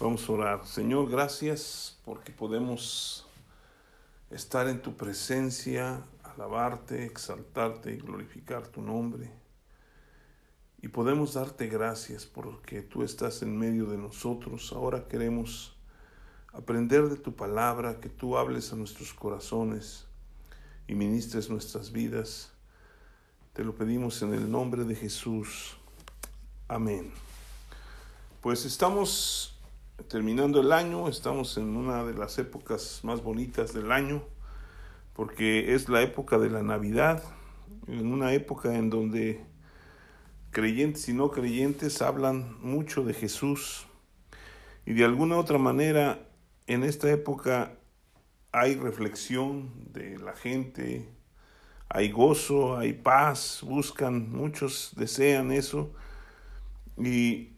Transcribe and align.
Vamos 0.00 0.28
a 0.28 0.32
orar. 0.32 0.66
Señor, 0.66 1.08
gracias 1.08 1.98
porque 2.04 2.32
podemos 2.32 3.28
estar 4.28 4.68
en 4.68 4.82
tu 4.82 4.96
presencia, 4.96 6.02
alabarte, 6.24 7.04
exaltarte 7.04 7.92
y 7.94 7.98
glorificar 7.98 8.66
tu 8.66 8.82
nombre. 8.82 9.30
Y 10.82 10.88
podemos 10.88 11.34
darte 11.34 11.68
gracias 11.68 12.26
porque 12.26 12.82
tú 12.82 13.04
estás 13.04 13.42
en 13.42 13.56
medio 13.56 13.86
de 13.86 13.96
nosotros. 13.96 14.72
Ahora 14.72 15.06
queremos 15.06 15.76
aprender 16.52 17.08
de 17.08 17.16
tu 17.16 17.36
palabra, 17.36 18.00
que 18.00 18.08
tú 18.08 18.36
hables 18.36 18.72
a 18.72 18.76
nuestros 18.76 19.14
corazones 19.14 20.06
y 20.88 20.96
ministres 20.96 21.48
nuestras 21.48 21.92
vidas. 21.92 22.50
Te 23.52 23.62
lo 23.62 23.76
pedimos 23.76 24.20
en 24.22 24.34
el 24.34 24.50
nombre 24.50 24.82
de 24.82 24.96
Jesús. 24.96 25.76
Amén. 26.66 27.12
Pues 28.40 28.64
estamos 28.64 29.53
terminando 30.08 30.60
el 30.60 30.72
año, 30.72 31.08
estamos 31.08 31.56
en 31.56 31.76
una 31.76 32.04
de 32.04 32.14
las 32.14 32.38
épocas 32.38 33.00
más 33.04 33.22
bonitas 33.22 33.72
del 33.72 33.92
año, 33.92 34.22
porque 35.14 35.74
es 35.74 35.88
la 35.88 36.02
época 36.02 36.38
de 36.38 36.50
la 36.50 36.62
Navidad, 36.62 37.22
en 37.86 38.12
una 38.12 38.32
época 38.32 38.74
en 38.74 38.90
donde 38.90 39.44
creyentes 40.50 41.08
y 41.08 41.14
no 41.14 41.30
creyentes 41.30 42.02
hablan 42.02 42.60
mucho 42.60 43.04
de 43.04 43.14
Jesús, 43.14 43.86
y 44.84 44.94
de 44.94 45.04
alguna 45.04 45.36
otra 45.36 45.58
manera 45.58 46.28
en 46.66 46.82
esta 46.82 47.10
época 47.10 47.72
hay 48.52 48.74
reflexión 48.74 49.92
de 49.92 50.18
la 50.18 50.34
gente, 50.34 51.08
hay 51.88 52.10
gozo, 52.10 52.76
hay 52.76 52.92
paz, 52.92 53.60
buscan, 53.62 54.30
muchos 54.30 54.92
desean 54.96 55.52
eso, 55.52 55.92
y 56.98 57.53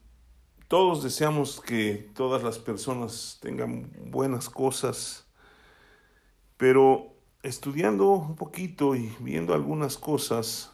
todos 0.69 1.03
deseamos 1.03 1.61
que 1.61 2.11
todas 2.15 2.43
las 2.43 2.59
personas 2.59 3.39
tengan 3.41 3.91
buenas 4.11 4.51
cosas, 4.51 5.27
pero 6.57 7.15
estudiando 7.43 8.11
un 8.11 8.37
poquito 8.37 8.97
y 8.97 9.15
viendo 9.21 9.55
algunas 9.55 9.97
cosas, 9.97 10.73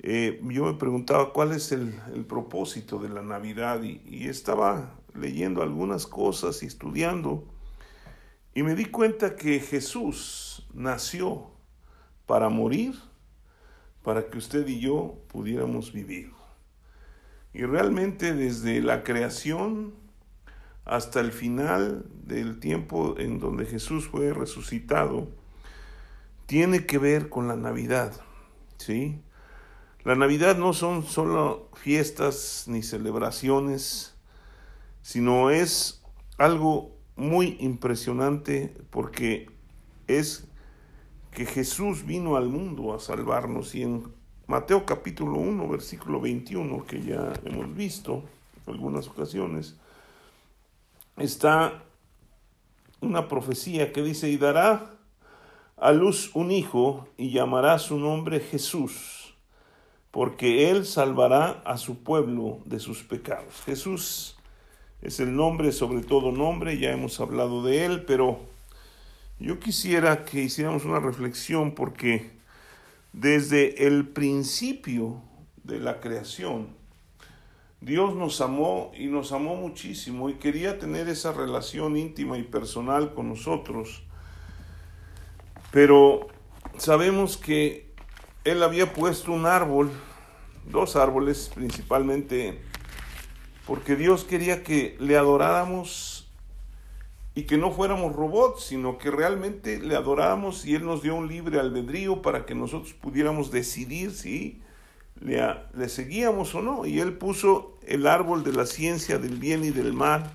eh, 0.00 0.40
yo 0.42 0.64
me 0.64 0.74
preguntaba 0.74 1.32
cuál 1.32 1.52
es 1.52 1.72
el, 1.72 1.94
propósito 2.28 2.98
de 2.98 3.08
la 3.08 3.22
Navidad 3.22 3.82
y, 3.82 4.02
y, 4.04 4.28
estaba 4.28 4.94
leyendo 5.14 5.62
algunas 5.62 6.06
cosas 6.06 6.62
y 6.62 6.66
estudiando 6.66 7.44
y 8.56 8.62
me 8.62 8.74
di 8.74 8.86
cuenta 8.86 9.36
que 9.36 9.60
Jesús 9.60 10.66
nació 10.72 11.50
para 12.24 12.48
morir, 12.48 12.94
para 14.02 14.28
que 14.28 14.38
usted 14.38 14.66
y 14.66 14.80
yo 14.80 15.18
pudiéramos 15.28 15.92
vivir. 15.92 16.32
Y 17.56 17.64
realmente 17.64 18.34
desde 18.34 18.82
la 18.82 19.02
creación 19.02 19.94
hasta 20.84 21.20
el 21.20 21.32
final 21.32 22.04
del 22.26 22.60
tiempo 22.60 23.14
en 23.16 23.38
donde 23.38 23.64
Jesús 23.64 24.08
fue 24.08 24.34
resucitado, 24.34 25.30
tiene 26.44 26.84
que 26.84 26.98
ver 26.98 27.30
con 27.30 27.48
la 27.48 27.56
Navidad, 27.56 28.12
¿sí? 28.76 29.22
La 30.04 30.16
Navidad 30.16 30.58
no 30.58 30.74
son 30.74 31.02
solo 31.02 31.70
fiestas 31.72 32.64
ni 32.66 32.82
celebraciones, 32.82 34.14
sino 35.00 35.48
es 35.48 36.04
algo 36.36 36.94
muy 37.16 37.56
impresionante 37.58 38.76
porque 38.90 39.48
es 40.08 40.46
que 41.30 41.46
Jesús 41.46 42.04
vino 42.04 42.36
al 42.36 42.50
mundo 42.50 42.92
a 42.92 43.00
salvarnos 43.00 43.74
y 43.74 43.82
en 43.82 44.15
Mateo 44.48 44.86
capítulo 44.86 45.38
1, 45.38 45.68
versículo 45.68 46.20
21, 46.20 46.86
que 46.86 47.02
ya 47.02 47.32
hemos 47.44 47.74
visto 47.74 48.22
en 48.64 48.74
algunas 48.74 49.08
ocasiones, 49.08 49.74
está 51.16 51.82
una 53.00 53.26
profecía 53.26 53.92
que 53.92 54.04
dice, 54.04 54.30
y 54.30 54.36
dará 54.36 54.92
a 55.76 55.90
luz 55.90 56.30
un 56.34 56.52
hijo 56.52 57.08
y 57.16 57.30
llamará 57.30 57.80
su 57.80 57.98
nombre 57.98 58.38
Jesús, 58.38 59.34
porque 60.12 60.70
él 60.70 60.86
salvará 60.86 61.60
a 61.64 61.76
su 61.76 62.04
pueblo 62.04 62.60
de 62.66 62.78
sus 62.78 63.02
pecados. 63.02 63.62
Jesús 63.64 64.36
es 65.02 65.18
el 65.18 65.34
nombre 65.34 65.72
sobre 65.72 66.02
todo 66.02 66.30
nombre, 66.30 66.78
ya 66.78 66.92
hemos 66.92 67.18
hablado 67.18 67.64
de 67.64 67.84
él, 67.84 68.04
pero 68.04 68.38
yo 69.40 69.58
quisiera 69.58 70.24
que 70.24 70.44
hiciéramos 70.44 70.84
una 70.84 71.00
reflexión 71.00 71.72
porque 71.72 72.35
desde 73.16 73.86
el 73.86 74.06
principio 74.06 75.22
de 75.64 75.80
la 75.80 76.00
creación, 76.00 76.68
Dios 77.80 78.14
nos 78.14 78.42
amó 78.42 78.92
y 78.94 79.06
nos 79.06 79.32
amó 79.32 79.56
muchísimo 79.56 80.28
y 80.28 80.34
quería 80.34 80.78
tener 80.78 81.08
esa 81.08 81.32
relación 81.32 81.96
íntima 81.96 82.36
y 82.36 82.42
personal 82.42 83.14
con 83.14 83.30
nosotros. 83.30 84.02
Pero 85.70 86.26
sabemos 86.76 87.38
que 87.38 87.90
Él 88.44 88.62
había 88.62 88.92
puesto 88.92 89.32
un 89.32 89.46
árbol, 89.46 89.90
dos 90.70 90.94
árboles 90.94 91.50
principalmente, 91.54 92.60
porque 93.66 93.96
Dios 93.96 94.24
quería 94.24 94.62
que 94.62 94.94
le 95.00 95.16
adoráramos 95.16 96.15
y 97.36 97.42
que 97.42 97.58
no 97.58 97.70
fuéramos 97.70 98.16
robots, 98.16 98.64
sino 98.64 98.96
que 98.96 99.10
realmente 99.10 99.78
le 99.78 99.94
adoramos 99.94 100.64
y 100.64 100.74
Él 100.74 100.86
nos 100.86 101.02
dio 101.02 101.14
un 101.14 101.28
libre 101.28 101.60
albedrío 101.60 102.22
para 102.22 102.46
que 102.46 102.54
nosotros 102.54 102.94
pudiéramos 102.94 103.50
decidir 103.50 104.12
si 104.12 104.62
le, 105.20 105.88
seguíamos 105.90 106.54
o 106.54 106.62
no. 106.62 106.86
Y 106.86 106.98
Él 106.98 107.18
puso 107.18 107.76
el 107.86 108.06
árbol 108.06 108.42
de 108.42 108.52
la 108.52 108.64
ciencia 108.64 109.18
del 109.18 109.36
bien 109.36 109.64
y 109.64 109.70
del 109.70 109.92
mal. 109.92 110.32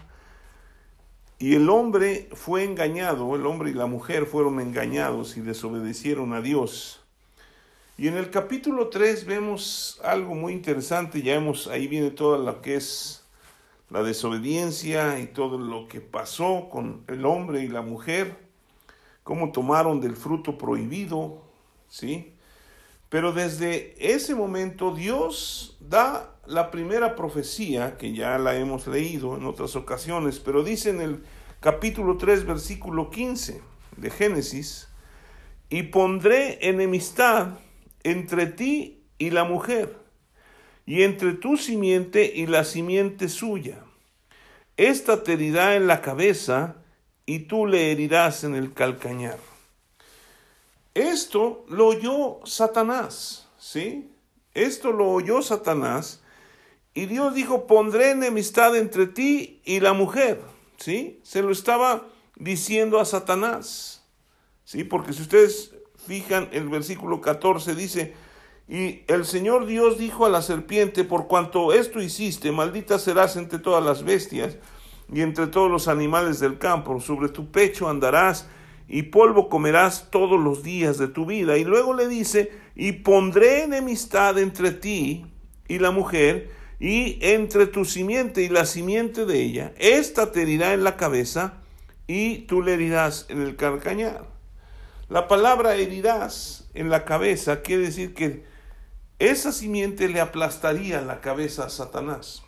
Y 1.40 1.56
el 1.56 1.72
hombre 1.72 2.29
fue 2.34 2.63
engañado, 2.63 3.35
el 3.35 3.47
hombre 3.47 3.72
y 3.72 3.73
la 3.73 3.88
mujer 3.88 4.28
fueron 4.28 4.59
engañados 4.59 5.38
y 5.38 5.41
desobedecieron 5.41 6.34
a 6.34 6.41
Dios. 6.41 7.01
Y 7.97 8.09
en 8.09 8.16
el 8.16 8.29
capítulo 8.29 8.90
3 8.90 9.25
vemos 9.25 10.00
algo 10.03 10.35
muy 10.35 10.53
interesante, 10.53 11.23
ya 11.23 11.34
hemos, 11.34 11.66
ahí 11.66 11.88
viene 11.88 12.11
toda 12.11 12.38
lo 12.38 12.61
que 12.61 12.75
es 12.75 13.20
la 13.91 14.03
desobediencia 14.03 15.19
y 15.19 15.28
todo 15.28 15.57
lo 15.57 15.88
que 15.88 16.00
pasó 16.00 16.69
con 16.72 17.03
el 17.07 17.25
hombre 17.25 17.63
y 17.63 17.68
la 17.68 17.81
mujer, 17.81 18.38
cómo 19.24 19.52
tomaron 19.52 20.00
del 20.00 20.16
fruto 20.16 20.57
prohibido, 20.57 21.41
¿sí? 21.90 22.34
Pero 23.09 23.34
desde 23.34 23.94
ese 24.00 24.34
momento 24.34 24.96
Dios 24.96 25.78
da 25.81 26.38
la 26.46 26.72
primera 26.72 27.18
profecía, 27.18 27.97
que 27.97 28.13
ya 28.13 28.38
la 28.38 28.56
hemos 28.56 28.88
leído 28.88 29.35
en 29.35 29.46
otras 29.46 29.75
ocasiones, 29.75 30.40
pero 30.40 30.63
dice 30.63 30.90
en 30.90 31.02
el 31.02 31.23
capítulo 31.59 32.18
3, 32.18 32.46
versículo 32.46 33.09
15 33.09 33.62
de 33.97 34.09
Génesis, 34.09 34.88
y 35.69 35.84
pondré 35.84 36.69
enemistad 36.69 37.59
entre 38.03 38.46
ti 38.46 39.03
y 39.18 39.31
la 39.31 39.44
mujer 39.44 40.00
y 40.85 41.03
entre 41.03 41.33
tu 41.33 41.57
simiente 41.57 42.31
y 42.35 42.47
la 42.47 42.63
simiente 42.63 43.29
suya. 43.29 43.83
Esta 44.77 45.23
te 45.23 45.33
herirá 45.33 45.75
en 45.75 45.87
la 45.87 46.01
cabeza 46.01 46.75
y 47.25 47.39
tú 47.39 47.65
le 47.65 47.91
herirás 47.91 48.43
en 48.43 48.55
el 48.55 48.73
calcañar. 48.73 49.37
Esto 50.93 51.65
lo 51.69 51.87
oyó 51.87 52.39
Satanás, 52.45 53.47
¿sí? 53.57 54.11
Esto 54.53 54.91
lo 54.91 55.09
oyó 55.09 55.41
Satanás 55.41 56.21
y 56.93 57.05
Dios 57.05 57.33
dijo, 57.33 57.67
pondré 57.67 58.11
enemistad 58.11 58.75
entre 58.75 59.07
ti 59.07 59.61
y 59.63 59.79
la 59.79 59.93
mujer, 59.93 60.41
¿sí? 60.77 61.21
Se 61.23 61.41
lo 61.41 61.51
estaba 61.51 62.07
diciendo 62.35 62.99
a 62.99 63.05
Satanás, 63.05 64.03
¿sí? 64.65 64.83
Porque 64.83 65.13
si 65.13 65.21
ustedes 65.21 65.73
fijan, 66.05 66.49
el 66.51 66.67
versículo 66.67 67.21
14 67.21 67.75
dice, 67.75 68.13
y 68.71 69.03
el 69.07 69.25
Señor 69.25 69.65
Dios 69.65 69.97
dijo 69.97 70.25
a 70.25 70.29
la 70.29 70.41
serpiente, 70.41 71.03
por 71.03 71.27
cuanto 71.27 71.73
esto 71.73 72.01
hiciste, 72.01 72.53
maldita 72.53 72.99
serás 72.99 73.35
entre 73.35 73.59
todas 73.59 73.83
las 73.83 74.05
bestias 74.05 74.55
y 75.13 75.19
entre 75.19 75.47
todos 75.47 75.69
los 75.69 75.90
animales 75.90 76.40
del 76.40 76.57
campo, 76.57 77.01
sobre 77.01 77.28
tu 77.28 77.51
pecho 77.51 77.90
andarás 77.90 78.47
y 78.87 79.03
polvo 79.03 79.49
comerás 79.49 80.09
todos 80.09 80.40
los 80.40 80.63
días 80.63 80.97
de 80.97 81.09
tu 81.09 81.25
vida. 81.25 81.57
Y 81.57 81.66
luego 81.66 81.93
le 81.93 82.07
dice, 82.07 82.49
y 82.73 82.93
pondré 82.93 83.63
enemistad 83.63 84.40
entre 84.40 84.72
ti 84.72 85.25
y 85.67 85.79
la 85.79 85.91
mujer, 85.91 86.49
y 86.79 87.19
entre 87.22 87.67
tu 87.67 87.84
simiente 87.84 88.41
y 88.41 88.47
la 88.47 88.66
simiente 88.66 89.25
de 89.25 89.41
ella. 89.41 89.73
Esta 89.79 90.31
te 90.31 90.43
herirá 90.43 90.73
en 90.73 90.85
la 90.85 90.96
cabeza, 90.96 91.55
y 92.07 92.40
tú 92.47 92.61
le 92.61 92.75
herirás 92.75 93.25
en 93.28 93.41
el 93.41 93.57
carcañar. 93.57 94.23
La 95.09 95.28
palabra 95.28 95.75
herirás 95.75 96.69
en 96.73 96.90
la 96.90 97.03
cabeza 97.03 97.61
quiere 97.63 97.84
decir 97.84 98.13
que 98.13 98.49
esa 99.29 99.52
simiente 99.52 100.09
le 100.09 100.20
aplastaría 100.20 101.00
la 101.02 101.22
cabeza 101.22 101.66
a 101.66 101.70
Satanás. 101.70 102.41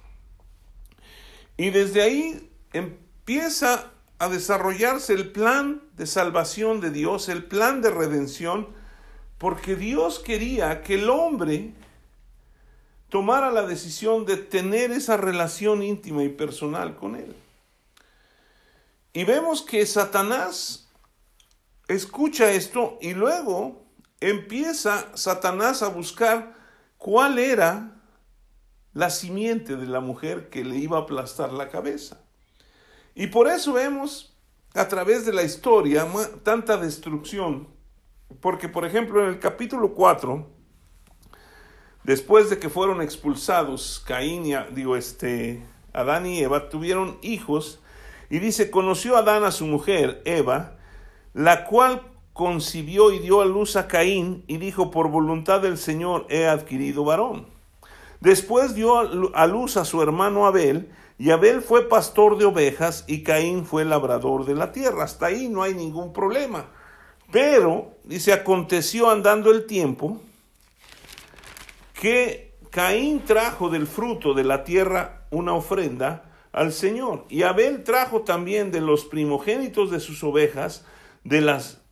Y 1.55 1.69
desde 1.69 2.01
ahí 2.01 2.51
empieza 2.73 3.91
a 4.17 4.27
desarrollarse 4.27 5.13
el 5.13 5.31
plan 5.31 5.83
de 5.95 6.07
salvación 6.07 6.81
de 6.81 6.89
Dios, 6.89 7.29
el 7.29 7.43
plan 7.43 7.83
de 7.83 7.91
redención, 7.91 8.69
porque 9.37 9.75
Dios 9.75 10.17
quería 10.17 10.81
que 10.81 10.95
el 10.95 11.11
hombre 11.11 11.75
tomara 13.09 13.51
la 13.51 13.67
decisión 13.67 14.25
de 14.25 14.37
tener 14.37 14.89
esa 14.89 15.15
relación 15.15 15.83
íntima 15.83 16.23
y 16.23 16.29
personal 16.29 16.95
con 16.95 17.15
Él. 17.15 17.35
Y 19.13 19.25
vemos 19.25 19.61
que 19.61 19.85
Satanás 19.85 20.89
escucha 21.87 22.51
esto 22.51 22.97
y 22.99 23.13
luego 23.13 23.85
empieza 24.19 25.15
Satanás 25.15 25.83
a 25.83 25.89
buscar 25.89 26.62
cuál 27.03 27.37
era 27.37 27.91
la 28.93 29.09
simiente 29.09 29.75
de 29.75 29.87
la 29.87 29.99
mujer 29.99 30.49
que 30.49 30.63
le 30.63 30.77
iba 30.77 30.97
a 30.97 31.01
aplastar 31.01 31.51
la 31.51 31.67
cabeza. 31.67 32.21
Y 33.13 33.27
por 33.27 33.49
eso 33.49 33.73
vemos 33.73 34.37
a 34.73 34.87
través 34.87 35.25
de 35.25 35.33
la 35.33 35.43
historia 35.43 36.07
tanta 36.43 36.77
destrucción. 36.77 37.67
Porque, 38.39 38.69
por 38.69 38.85
ejemplo, 38.85 39.21
en 39.21 39.31
el 39.31 39.39
capítulo 39.39 39.93
4, 39.93 40.49
después 42.05 42.49
de 42.49 42.57
que 42.57 42.69
fueron 42.69 43.01
expulsados 43.01 44.01
Caín 44.07 44.45
y, 44.45 44.53
digo, 44.73 44.95
este, 44.95 45.61
Adán 45.91 46.25
y 46.25 46.39
Eva, 46.39 46.69
tuvieron 46.69 47.19
hijos. 47.21 47.81
Y 48.29 48.39
dice, 48.39 48.71
conoció 48.71 49.17
Adán 49.17 49.43
a 49.43 49.51
su 49.51 49.65
mujer, 49.65 50.21
Eva, 50.23 50.77
la 51.33 51.65
cual 51.65 52.12
concibió 52.33 53.11
y 53.11 53.19
dio 53.19 53.41
a 53.41 53.45
luz 53.45 53.75
a 53.75 53.87
Caín 53.87 54.43
y 54.47 54.57
dijo, 54.57 54.91
por 54.91 55.09
voluntad 55.09 55.61
del 55.61 55.77
Señor 55.77 56.25
he 56.29 56.47
adquirido 56.47 57.05
varón. 57.05 57.47
Después 58.19 58.73
dio 58.73 58.97
a 59.35 59.47
luz 59.47 59.77
a 59.77 59.85
su 59.85 60.01
hermano 60.01 60.45
Abel, 60.45 60.89
y 61.17 61.29
Abel 61.29 61.61
fue 61.61 61.87
pastor 61.87 62.37
de 62.37 62.45
ovejas 62.45 63.05
y 63.07 63.23
Caín 63.23 63.65
fue 63.65 63.85
labrador 63.85 64.45
de 64.45 64.55
la 64.55 64.71
tierra. 64.71 65.03
Hasta 65.03 65.27
ahí 65.27 65.47
no 65.47 65.61
hay 65.61 65.73
ningún 65.73 66.11
problema. 66.11 66.65
Pero, 67.31 67.93
dice, 68.03 68.33
aconteció 68.33 69.09
andando 69.09 69.51
el 69.51 69.65
tiempo 69.65 70.19
que 71.93 72.55
Caín 72.71 73.23
trajo 73.23 73.69
del 73.69 73.87
fruto 73.87 74.33
de 74.33 74.43
la 74.43 74.63
tierra 74.63 75.27
una 75.29 75.53
ofrenda 75.53 76.31
al 76.51 76.73
Señor. 76.73 77.25
Y 77.29 77.43
Abel 77.43 77.83
trajo 77.83 78.21
también 78.21 78.71
de 78.71 78.81
los 78.81 79.05
primogénitos 79.05 79.91
de 79.91 79.99
sus 79.99 80.23
ovejas, 80.23 80.85
de 81.23 81.41
las 81.41 81.82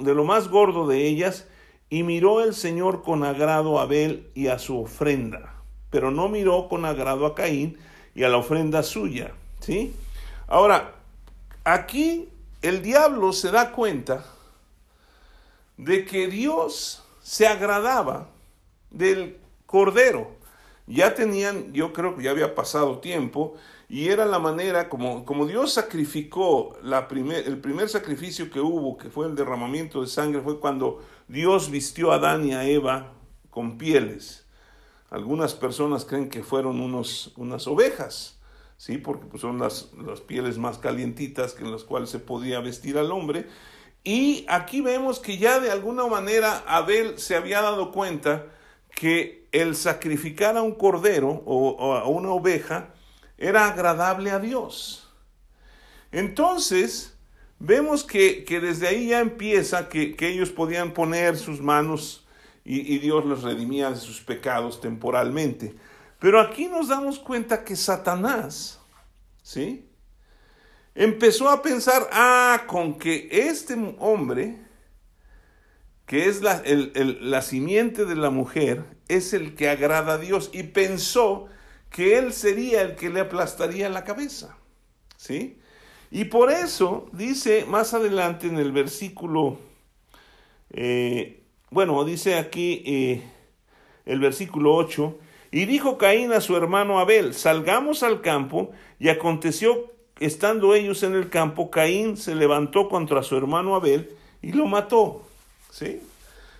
de 0.00 0.14
lo 0.14 0.24
más 0.24 0.48
gordo 0.48 0.86
de 0.86 1.06
ellas, 1.06 1.46
y 1.90 2.02
miró 2.02 2.42
el 2.42 2.54
Señor 2.54 3.02
con 3.02 3.24
agrado 3.24 3.78
a 3.78 3.82
Abel 3.82 4.30
y 4.34 4.48
a 4.48 4.58
su 4.58 4.78
ofrenda, 4.78 5.54
pero 5.90 6.10
no 6.10 6.28
miró 6.28 6.68
con 6.68 6.84
agrado 6.84 7.26
a 7.26 7.34
Caín 7.34 7.78
y 8.14 8.24
a 8.24 8.28
la 8.28 8.36
ofrenda 8.36 8.82
suya, 8.82 9.32
¿sí? 9.60 9.94
Ahora, 10.46 10.94
aquí 11.64 12.28
el 12.62 12.82
diablo 12.82 13.32
se 13.32 13.50
da 13.50 13.72
cuenta 13.72 14.24
de 15.76 16.04
que 16.04 16.26
Dios 16.26 17.04
se 17.22 17.46
agradaba 17.46 18.28
del 18.90 19.38
cordero. 19.66 20.30
Ya 20.86 21.14
tenían, 21.14 21.72
yo 21.72 21.92
creo 21.92 22.16
que 22.16 22.24
ya 22.24 22.30
había 22.30 22.54
pasado 22.54 22.98
tiempo, 22.98 23.54
y 23.88 24.08
era 24.08 24.26
la 24.26 24.38
manera 24.38 24.90
como, 24.90 25.24
como 25.24 25.46
Dios 25.46 25.72
sacrificó 25.72 26.76
la 26.82 27.08
primer, 27.08 27.46
el 27.46 27.58
primer 27.58 27.88
sacrificio 27.88 28.50
que 28.50 28.60
hubo, 28.60 28.98
que 28.98 29.08
fue 29.08 29.26
el 29.26 29.34
derramamiento 29.34 30.02
de 30.02 30.08
sangre, 30.08 30.42
fue 30.42 30.60
cuando 30.60 31.02
Dios 31.26 31.70
vistió 31.70 32.12
a 32.12 32.16
Adán 32.16 32.46
y 32.46 32.52
a 32.52 32.64
Eva 32.64 33.14
con 33.48 33.78
pieles. 33.78 34.46
Algunas 35.08 35.54
personas 35.54 36.04
creen 36.04 36.28
que 36.28 36.42
fueron 36.42 36.80
unos, 36.80 37.32
unas 37.36 37.66
ovejas, 37.66 38.38
¿sí? 38.76 38.98
porque 38.98 39.24
pues, 39.24 39.40
son 39.40 39.58
las, 39.58 39.88
las 40.04 40.20
pieles 40.20 40.58
más 40.58 40.76
calientitas 40.76 41.54
que 41.54 41.64
en 41.64 41.72
las 41.72 41.82
cuales 41.82 42.10
se 42.10 42.18
podía 42.18 42.60
vestir 42.60 42.98
al 42.98 43.10
hombre. 43.10 43.46
Y 44.04 44.44
aquí 44.50 44.82
vemos 44.82 45.18
que 45.18 45.38
ya 45.38 45.60
de 45.60 45.70
alguna 45.70 46.06
manera 46.06 46.62
Abel 46.66 47.18
se 47.18 47.36
había 47.36 47.62
dado 47.62 47.90
cuenta 47.90 48.48
que 48.94 49.48
el 49.52 49.74
sacrificar 49.76 50.58
a 50.58 50.62
un 50.62 50.74
cordero 50.74 51.42
o 51.46 51.94
a 51.94 52.06
una 52.06 52.32
oveja, 52.32 52.92
era 53.38 53.68
agradable 53.68 54.30
a 54.30 54.38
Dios. 54.38 55.08
Entonces, 56.12 57.16
vemos 57.58 58.04
que, 58.04 58.44
desde 58.60 58.88
ahí 58.88 59.08
ya 59.08 59.20
empieza 59.20 59.88
que, 59.88 60.16
ellos 60.18 60.50
podían 60.50 60.92
poner 60.92 61.36
sus 61.36 61.60
manos 61.60 62.26
y, 62.64 62.94
y, 62.94 62.98
Dios 62.98 63.24
los 63.24 63.42
redimía 63.42 63.90
de 63.90 63.96
sus 63.96 64.20
pecados 64.20 64.80
temporalmente. 64.80 65.74
Pero 66.18 66.40
aquí 66.40 66.66
nos 66.66 66.88
damos 66.88 67.18
cuenta 67.18 67.64
que 67.64 67.76
Satanás, 67.76 68.80
¿sí? 69.42 69.88
Empezó 70.94 71.48
a 71.48 71.62
pensar, 71.62 72.08
ah, 72.12 72.64
con 72.66 72.98
que 72.98 73.28
este 73.30 73.74
hombre, 74.00 74.58
que 76.06 76.26
es 76.26 76.42
la, 76.42 76.60
la 76.64 77.40
simiente 77.40 78.04
de 78.04 78.16
la 78.16 78.30
mujer, 78.30 78.84
es 79.06 79.32
el 79.32 79.54
que 79.54 79.68
agrada 79.68 80.14
a 80.14 80.18
Dios. 80.18 80.50
Y 80.52 80.64
pensó 80.64 81.46
que 81.90 82.18
él 82.18 82.32
sería 82.32 82.82
el 82.82 82.96
que 82.96 83.10
le 83.10 83.20
aplastaría 83.20 83.88
la 83.88 84.04
cabeza. 84.04 84.56
¿Sí? 85.16 85.58
Y 86.10 86.24
por 86.24 86.50
eso 86.50 87.06
dice 87.12 87.64
más 87.66 87.92
adelante 87.92 88.46
en 88.46 88.58
el 88.58 88.72
versículo, 88.72 89.58
eh, 90.70 91.42
bueno, 91.70 92.04
dice 92.04 92.36
aquí 92.38 92.82
eh, 92.86 93.22
el 94.06 94.20
versículo 94.20 94.74
8, 94.74 95.18
y 95.50 95.64
dijo 95.66 95.98
Caín 95.98 96.32
a 96.32 96.40
su 96.40 96.56
hermano 96.56 96.98
Abel, 96.98 97.34
salgamos 97.34 98.02
al 98.02 98.20
campo, 98.20 98.70
y 98.98 99.08
aconteció, 99.08 99.92
estando 100.18 100.74
ellos 100.74 101.02
en 101.02 101.14
el 101.14 101.30
campo, 101.30 101.70
Caín 101.70 102.16
se 102.16 102.34
levantó 102.34 102.88
contra 102.88 103.22
su 103.22 103.36
hermano 103.36 103.74
Abel 103.74 104.10
y 104.42 104.52
lo 104.52 104.66
mató. 104.66 105.22
¿Sí? 105.70 106.02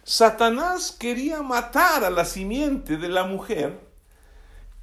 Satanás 0.05 0.93
quería 0.93 1.43
matar 1.43 2.05
a 2.05 2.11
la 2.11 2.25
simiente 2.25 2.97
de 2.97 3.09
la 3.09 3.25
mujer 3.25 3.88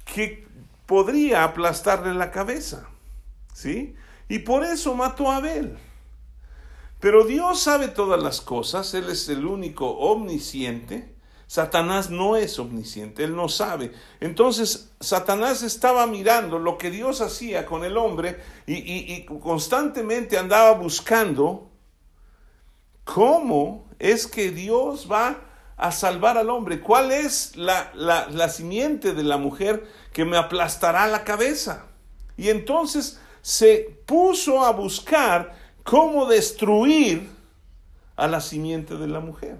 que 0.06 0.48
podría 0.86 1.44
aplastarle 1.44 2.14
la 2.14 2.30
cabeza. 2.30 2.88
¿Sí? 3.52 3.94
Y 4.28 4.38
por 4.38 4.64
eso 4.64 4.94
mató 4.94 5.30
a 5.30 5.36
Abel. 5.36 5.76
Pero 7.00 7.24
Dios 7.24 7.60
sabe 7.60 7.88
todas 7.88 8.22
las 8.22 8.40
cosas, 8.40 8.94
Él 8.94 9.10
es 9.10 9.28
el 9.28 9.44
único 9.44 9.90
omnisciente. 9.90 11.14
Satanás 11.46 12.10
no 12.10 12.36
es 12.36 12.58
omnisciente, 12.58 13.22
Él 13.22 13.36
no 13.36 13.48
sabe. 13.48 13.92
Entonces 14.20 14.92
Satanás 14.98 15.62
estaba 15.62 16.06
mirando 16.06 16.58
lo 16.58 16.76
que 16.76 16.90
Dios 16.90 17.20
hacía 17.20 17.66
con 17.66 17.84
el 17.84 17.96
hombre 17.96 18.40
y, 18.66 19.24
constantemente 19.24 20.38
andaba 20.38 20.72
buscando 20.72 21.70
cómo 23.04 23.86
es 23.98 24.26
que 24.26 24.50
Dios 24.50 25.06
va 25.10 25.40
a 25.76 25.92
salvar 25.92 26.38
al 26.38 26.50
hombre. 26.50 26.80
¿Cuál 26.80 27.12
es 27.12 27.56
la, 27.56 27.90
la, 27.94 28.28
la 28.28 28.48
simiente 28.48 29.12
de 29.12 29.22
la 29.22 29.36
mujer 29.36 29.86
que 30.12 30.24
me 30.24 30.36
aplastará 30.36 31.06
la 31.06 31.24
cabeza? 31.24 31.86
Y 32.36 32.48
entonces 32.48 33.20
se 33.42 34.00
puso 34.06 34.64
a 34.64 34.72
buscar 34.72 35.56
cómo 35.82 36.26
destruir 36.26 37.28
a 38.16 38.26
la 38.26 38.40
simiente 38.40 38.96
de 38.96 39.06
la 39.06 39.20
mujer. 39.20 39.58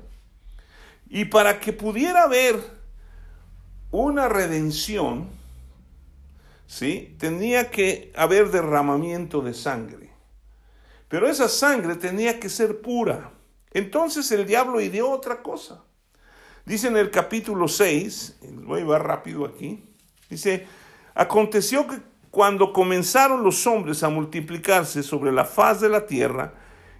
Y 1.09 1.27
para 1.27 1.61
que 1.61 1.73
pudiera 1.73 2.25
haber 2.25 2.57
una 3.91 4.29
redención, 4.29 5.29
¿sí? 6.67 7.15
Tenía 7.19 7.71
que 7.71 8.13
haber 8.17 8.51
derramamiento 8.51 9.41
de 9.41 9.55
sangre. 9.55 10.11
Pero 11.09 11.29
esa 11.29 11.49
sangre 11.49 11.95
tenía 11.95 12.41
que 12.41 12.49
ser 12.49 12.81
pura. 12.81 13.31
Entonces 13.71 14.33
el 14.33 14.47
diablo 14.47 14.81
ideó 14.81 15.11
otra 15.11 15.43
cosa. 15.43 15.85
Dice 16.67 16.89
en 16.89 16.97
el 16.97 17.13
capítulo 17.13 17.69
6, 17.69 18.39
voy 18.65 18.81
a 18.81 18.83
ir 18.83 18.89
rápido 18.89 19.45
aquí, 19.45 19.85
dice, 20.29 20.67
aconteció 21.15 21.87
que 21.87 22.01
cuando 22.33 22.73
comenzaron 22.73 23.45
los 23.45 23.67
hombres 23.69 24.03
a 24.03 24.09
multiplicarse 24.09 25.05
sobre 25.05 25.31
la 25.31 25.45
faz 25.45 25.81
de 25.81 25.89
la 25.89 26.07
tierra, 26.07 26.55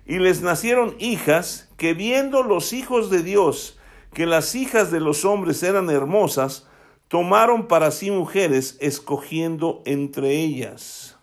y 0.07 0.21
les 0.21 0.41
nacieron 0.41 0.95
hijas, 1.01 1.69
que 1.77 1.95
viendo 1.95 2.45
los 2.45 2.73
hijos 2.73 3.11
de 3.11 3.25
Dios 3.25 3.77
que 4.15 4.25
las 4.25 4.55
hijas 4.55 4.91
de 4.91 5.01
los 5.01 5.27
hombres 5.27 5.63
eran 5.63 5.91
hermosas, 5.91 6.67
tomaron 7.09 7.69
para 7.69 7.91
sí 7.91 8.11
mujeres, 8.11 8.79
escogiendo 8.81 9.83
entre 9.85 10.31
ellas. 10.41 11.19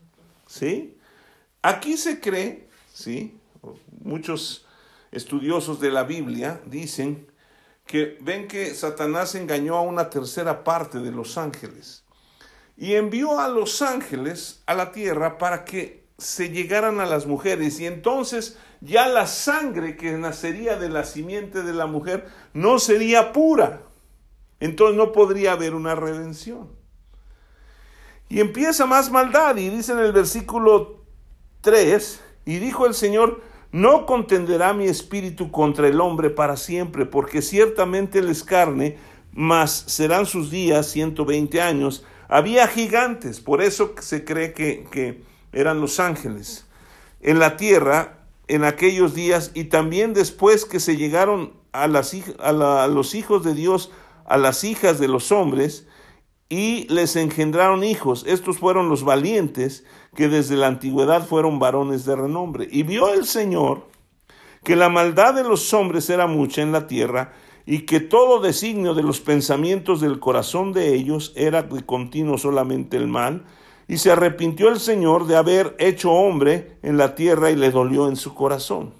¿Sí? 0.45 0.95
Aquí 1.63 1.97
se 1.97 2.19
cree, 2.19 2.67
¿sí? 2.93 3.39
Muchos 4.03 4.67
estudiosos 5.11 5.79
de 5.79 5.89
la 5.89 6.03
Biblia 6.03 6.61
dicen 6.67 7.25
que 7.85 8.17
ven 8.21 8.47
que 8.47 8.73
Satanás 8.75 9.35
engañó 9.35 9.75
a 9.75 9.81
una 9.81 10.09
tercera 10.09 10.63
parte 10.63 10.99
de 10.99 11.11
los 11.11 11.37
ángeles 11.37 12.03
y 12.77 12.95
envió 12.95 13.39
a 13.39 13.47
los 13.47 13.81
ángeles 13.81 14.63
a 14.65 14.73
la 14.73 14.91
tierra 14.91 15.37
para 15.37 15.65
que 15.65 16.03
se 16.17 16.49
llegaran 16.49 16.99
a 16.99 17.05
las 17.05 17.25
mujeres 17.25 17.79
y 17.79 17.85
entonces 17.85 18.57
ya 18.81 19.07
la 19.07 19.27
sangre 19.27 19.95
que 19.97 20.11
nacería 20.13 20.77
de 20.77 20.89
la 20.89 21.03
simiente 21.03 21.63
de 21.63 21.73
la 21.73 21.85
mujer 21.85 22.27
no 22.53 22.79
sería 22.79 23.31
pura. 23.33 23.81
Entonces 24.59 24.95
no 24.95 25.11
podría 25.11 25.53
haber 25.53 25.75
una 25.75 25.95
redención. 25.95 26.69
Y 28.29 28.39
empieza 28.39 28.85
más 28.85 29.11
maldad 29.11 29.57
y 29.57 29.69
dice 29.69 29.91
en 29.91 29.99
el 29.99 30.13
versículo 30.13 31.03
3, 31.61 32.21
y 32.45 32.59
dijo 32.59 32.85
el 32.85 32.93
Señor, 32.93 33.41
no 33.73 34.05
contenderá 34.05 34.71
mi 34.73 34.85
espíritu 34.85 35.51
contra 35.51 35.87
el 35.89 35.99
hombre 35.99 36.29
para 36.29 36.55
siempre, 36.55 37.05
porque 37.05 37.41
ciertamente 37.41 38.19
él 38.19 38.29
es 38.29 38.43
carne, 38.43 38.97
mas 39.33 39.83
serán 39.87 40.25
sus 40.25 40.49
días 40.49 40.87
120 40.87 41.59
años. 41.59 42.05
Había 42.29 42.67
gigantes, 42.67 43.41
por 43.41 43.61
eso 43.61 43.95
se 43.99 44.23
cree 44.23 44.53
que, 44.53 44.85
que 44.89 45.23
eran 45.51 45.81
los 45.81 45.99
ángeles. 45.99 46.65
en 47.19 47.39
la 47.39 47.57
tierra 47.57 48.19
en 48.47 48.63
aquellos 48.63 49.13
días 49.13 49.51
y 49.53 49.65
también 49.65 50.13
después 50.13 50.65
que 50.65 50.79
se 50.79 50.97
llegaron 50.97 51.53
a, 51.71 51.87
las, 51.87 52.15
a, 52.39 52.87
los 52.87 53.15
hijos 53.15 53.43
de 53.43 53.53
Dios, 53.53 53.91
a 54.25 54.37
las 54.37 54.63
hijas 54.63 54.99
de 54.99 55.07
los 55.07 55.31
hombres, 55.31 55.87
y 56.53 56.85
les 56.87 57.15
engendraron 57.15 57.83
hijos. 57.83 58.25
Estos 58.27 58.59
fueron 58.59 58.87
los 58.87 59.03
valientes 59.03 59.85
que 60.15 60.27
desde 60.27 60.55
la 60.55 60.67
antigüedad 60.67 61.25
fueron 61.25 61.57
varones 61.57 62.05
de 62.05 62.15
renombre. 62.15 62.67
Y 62.69 62.83
vio 62.83 63.11
el 63.11 63.25
Señor 63.25 63.87
que 64.63 64.75
la 64.75 64.87
maldad 64.87 65.33
de 65.33 65.43
los 65.43 65.73
hombres 65.73 66.11
era 66.11 66.27
mucha 66.27 66.61
en 66.61 66.71
la 66.71 66.85
tierra 66.85 67.33
y 67.65 67.87
que 67.87 68.01
todo 68.01 68.39
designio 68.39 68.93
de 68.93 69.01
los 69.01 69.19
pensamientos 69.19 69.99
del 69.99 70.19
corazón 70.19 70.73
de 70.73 70.93
ellos 70.93 71.33
era 71.35 71.63
de 71.63 71.83
continuo 71.87 72.37
solamente 72.37 72.97
el 72.97 73.07
mal, 73.07 73.45
y 73.87 73.97
se 73.97 74.11
arrepintió 74.11 74.69
el 74.69 74.79
Señor 74.79 75.25
de 75.25 75.37
haber 75.37 75.75
hecho 75.79 76.11
hombre 76.11 76.77
en 76.83 76.97
la 76.97 77.15
tierra 77.15 77.49
y 77.49 77.55
le 77.55 77.71
dolió 77.71 78.07
en 78.07 78.15
su 78.15 78.35
corazón. 78.35 78.93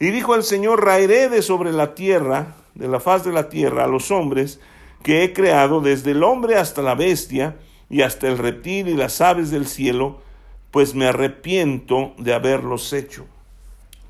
Y 0.00 0.10
dijo 0.10 0.34
el 0.34 0.42
Señor, 0.42 0.82
raeré 0.82 1.28
de 1.28 1.42
sobre 1.42 1.70
la 1.70 1.94
tierra, 1.94 2.56
de 2.74 2.88
la 2.88 2.98
faz 2.98 3.24
de 3.24 3.32
la 3.32 3.50
tierra, 3.50 3.84
a 3.84 3.88
los 3.88 4.10
hombres 4.10 4.58
que 5.02 5.24
he 5.24 5.32
creado, 5.32 5.80
desde 5.80 6.12
el 6.12 6.22
hombre 6.22 6.56
hasta 6.56 6.82
la 6.82 6.94
bestia, 6.94 7.56
y 7.92 8.00
hasta 8.00 8.26
el 8.26 8.38
reptil 8.38 8.88
y 8.88 8.94
las 8.94 9.20
aves 9.20 9.50
del 9.50 9.66
cielo, 9.66 10.22
pues 10.70 10.94
me 10.94 11.06
arrepiento 11.06 12.14
de 12.16 12.32
haberlos 12.32 12.92
hecho. 12.94 13.26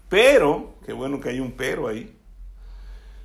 Pero, 0.08 0.74
qué 0.86 0.92
bueno 0.92 1.20
que 1.20 1.30
hay 1.30 1.40
un 1.40 1.50
pero 1.50 1.88
ahí, 1.88 2.16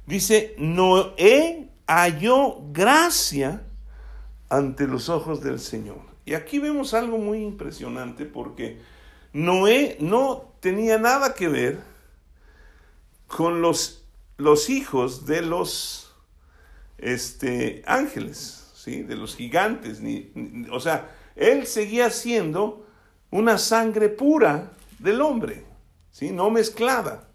dice, 0.08 0.56
Noé 0.58 1.70
halló 1.86 2.58
gracia 2.72 3.62
ante 4.50 4.88
los 4.88 5.10
ojos 5.10 5.42
del 5.44 5.60
Señor. 5.60 6.02
Y 6.26 6.34
aquí 6.34 6.58
vemos 6.58 6.94
algo 6.94 7.20
muy 7.20 7.44
impresionante 7.44 8.26
porque 8.26 8.82
Noé 9.34 9.98
no 10.00 10.54
tenía 10.60 10.98
nada 10.98 11.36
que 11.36 11.48
ver 11.48 11.80
con 13.28 13.62
los, 13.62 14.06
los 14.38 14.70
hijos 14.72 15.26
de 15.28 15.42
los 15.44 16.07
este, 16.98 17.84
ángeles, 17.86 18.72
¿sí? 18.76 19.04
de 19.04 19.16
los 19.16 19.36
gigantes. 19.36 20.02
Ni, 20.02 20.32
o 20.72 20.80
sea, 20.80 21.12
él 21.36 21.68
seguía 21.68 22.10
siendo 22.10 22.86
una 23.30 23.58
sangre 23.58 24.10
pura 24.10 24.72
del 25.00 25.22
hombre, 25.22 25.66
¿sí? 26.12 26.32
no 26.32 26.50
mezclada. 26.50 27.28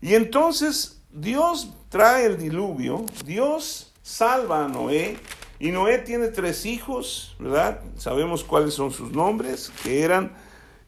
Y 0.00 0.14
entonces 0.14 1.02
Dios 1.10 1.72
trae 1.88 2.26
el 2.26 2.38
diluvio, 2.38 3.06
Dios 3.24 3.92
salva 4.02 4.64
a 4.64 4.68
Noé, 4.68 5.16
y 5.58 5.70
Noé 5.70 5.98
tiene 5.98 6.28
tres 6.28 6.66
hijos, 6.66 7.36
¿verdad? 7.38 7.80
Sabemos 7.96 8.42
cuáles 8.42 8.74
son 8.74 8.90
sus 8.90 9.12
nombres, 9.12 9.72
que 9.82 10.02
eran 10.02 10.32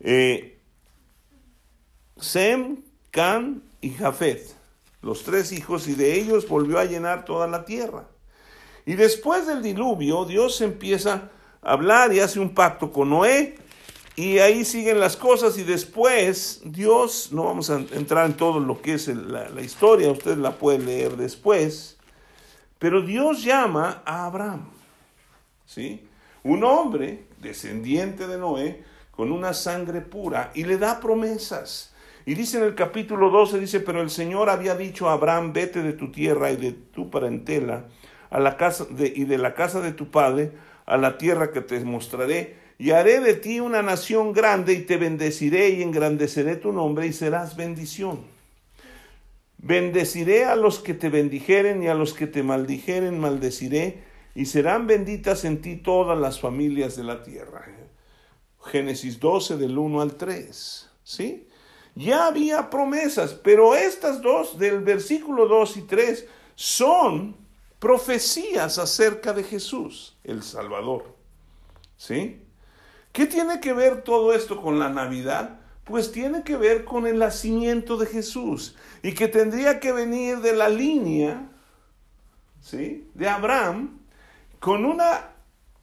eh, 0.01 0.59
Sem, 2.19 2.83
Can 3.11 3.63
y 3.81 3.91
Jafet, 3.91 4.56
los 5.07 5.23
tres 5.23 5.53
hijos, 5.53 5.89
y 5.89 5.95
de 5.95 6.21
ellos 6.21 6.49
volvió 6.49 6.79
a 6.79 6.85
llenar 6.85 7.25
toda 7.25 7.47
la 7.47 7.65
tierra. 7.65 8.09
Y 8.85 8.95
después 8.95 9.47
del 9.47 9.63
diluvio, 9.63 10.25
Dios 10.25 10.61
empieza 10.61 11.31
a 11.63 11.73
hablar 11.73 12.13
y 12.13 12.21
hace 12.21 12.41
un 12.41 12.55
pacto 12.55 12.93
con 12.93 13.11
Noé 13.11 13.57
y 14.17 14.39
ahí 14.39 14.65
siguen 14.65 14.99
las 14.99 15.17
cosas 15.17 15.59
y 15.59 15.63
después 15.63 16.63
Dios, 16.65 17.31
no 17.33 17.45
vamos 17.45 17.69
a 17.69 17.77
entrar 17.77 18.27
en 18.27 18.35
todo 18.35 18.61
lo 18.61 18.81
que 18.81 18.95
es 18.95 19.09
la, 19.09 19.61
historia, 19.61 20.11
usted 20.11 20.39
la 20.39 20.53
puede 20.53 20.79
leer 20.79 21.17
después, 21.17 21.99
pero 22.79 23.03
Dios 23.03 23.43
llama 23.43 24.03
a 24.07 24.25
Abraham, 24.25 24.71
¿sí? 25.67 26.09
Un 26.43 26.65
hombre 26.65 27.27
descendiente 27.43 28.27
de 28.27 28.39
Noé 28.39 28.85
con 29.11 29.33
una 29.33 29.53
sangre 29.53 30.01
pura 30.01 30.51
y 30.55 30.65
le 30.65 30.79
da 30.79 30.99
promesas. 30.99 31.93
Y 32.27 32.35
dice 32.35 32.59
en 32.59 32.65
el 32.65 32.75
capítulo 32.75 33.31
12, 33.31 33.61
dice, 33.61 33.79
pero 33.79 34.03
el 34.03 34.11
Señor 34.11 34.51
había 34.51 34.75
dicho 34.75 35.09
a 35.09 35.13
Abraham, 35.13 35.53
vete 35.53 35.81
de 35.81 35.93
tu 35.93 36.11
tierra 36.11 36.51
y 36.51 36.57
de 36.57 36.73
tu 36.73 37.09
parentela 37.09 37.85
a 38.31 38.41
la 38.41 38.57
casa 38.57 38.85
de, 38.85 39.13
y 39.15 39.25
de 39.25 39.39
la 39.39 39.55
casa 39.55 39.81
de 39.81 39.93
tu 39.93 40.11
padre 40.11 40.51
a 40.87 40.97
la 40.97 41.19
tierra 41.19 41.53
que 41.53 41.61
te 41.61 41.79
mostraré 41.81 42.57
y 42.79 42.91
haré 42.91 43.21
de 43.21 43.35
ti 43.35 43.61
una 43.61 43.81
nación 43.81 44.33
grande 44.33 44.75
y 44.75 44.81
te 44.81 44.97
bendeciré 44.97 45.71
y 45.71 45.83
engrandeceré 45.83 46.57
tu 46.57 46.73
nombre 46.73 47.07
y 47.07 47.13
serás 47.13 47.57
bendición. 47.57 48.25
Bendeciré 49.59 50.47
a 50.47 50.57
los 50.57 50.81
que 50.81 50.95
te 50.95 51.09
bendijeren 51.09 51.85
y 51.85 51.87
a 51.87 51.95
los 51.95 52.13
que 52.13 52.27
te 52.27 52.43
maldijeren 52.43 53.21
maldeciré 53.21 54.03
y 54.35 54.47
serán 54.47 54.89
benditas 54.89 55.45
en 55.45 55.61
ti 55.63 55.77
todas 55.77 56.19
las 56.19 56.41
familias 56.41 56.97
de 56.97 57.05
la 57.05 57.23
tierra. 57.23 57.65
Génesis 58.65 59.21
12 59.21 59.57
del 59.59 59.79
1 59.79 60.01
al 60.01 60.17
3. 60.17 60.91
¿Sí? 61.05 61.46
Ya 61.97 62.27
había 62.27 62.69
promesas, 62.69 63.33
pero 63.33 63.75
estas 63.75 64.21
dos 64.21 64.59
del 64.59 64.81
versículo 64.81 65.49
2 65.49 65.79
y 65.79 65.83
3 65.83 66.27
son 66.55 67.35
profecías 67.79 68.79
acerca 68.79 69.33
de 69.33 69.43
Jesús, 69.43 70.15
el 70.23 70.43
Salvador. 70.43 71.17
¿Sí? 71.97 72.43
¿Qué 73.13 73.25
tiene 73.25 73.61
que 73.61 73.73
ver 73.73 74.03
todo 74.03 74.35
esto 74.35 74.61
con 74.61 74.79
la 74.79 74.91
Navidad? 74.91 75.59
Pues 75.85 76.13
tiene 76.13 76.43
que 76.43 76.59
ver 76.59 76.85
con 76.85 77.07
el 77.07 77.19
nacimiento 77.19 77.97
de 77.97 78.05
Jesús 78.05 78.77
y 79.03 79.15
que 79.15 79.27
tendría 79.27 79.81
que 79.81 79.93
venir 79.93 80.41
de 80.41 80.53
la 80.53 80.69
línea 80.69 81.49
¿sí? 82.61 83.11
de 83.15 83.27
Abraham 83.27 84.01
con 84.61 84.85
una 84.85 85.31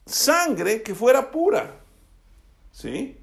sangre 0.06 0.80
que 0.84 0.94
fuera 0.94 1.32
pura. 1.32 1.80
¿sí? 2.70 3.18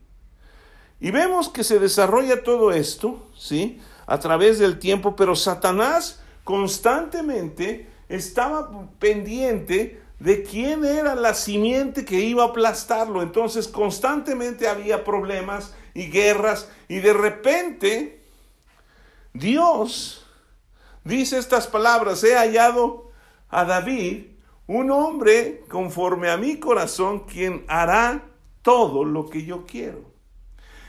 Y 1.02 1.10
vemos 1.10 1.50
que 1.50 1.64
se 1.64 1.80
desarrolla 1.80 2.44
todo 2.44 2.72
esto 2.72 3.28
¿sí? 3.36 3.82
a 4.06 4.20
través 4.20 4.60
del 4.60 4.78
tiempo, 4.78 5.16
pero 5.16 5.36
Satanás 5.36 6.22
constantemente 6.44 7.90
estaba 8.08 8.88
pendiente 9.00 10.00
de 10.20 10.44
quién 10.44 10.86
era 10.86 11.16
la 11.16 11.34
simiente 11.34 12.06
que 12.06 12.20
iba 12.20 12.44
a 12.44 12.48
aplastarlo. 12.50 13.24
Entonces 13.24 13.68
constantemente 13.68 14.68
había 14.68 15.04
problemas 15.04 15.74
y 15.96 16.06
guerras 16.06 16.70
y 16.88 17.00
de 17.00 17.14
repente 17.14 18.22
Dios 19.34 20.28
dice 21.04 21.40
estas 21.40 21.66
palabras, 21.66 22.24
he 22.24 22.36
hallado 22.36 23.10
a 23.50 23.66
David, 23.66 24.28
un 24.68 24.92
hombre 24.92 25.64
conforme 25.68 26.30
a 26.30 26.38
mi 26.38 26.60
corazón, 26.60 27.22
quien 27.22 27.66
hará 27.68 28.24
todo 28.62 29.04
lo 29.04 29.32
que 29.32 29.44
yo 29.44 29.66
quiero. 29.66 30.11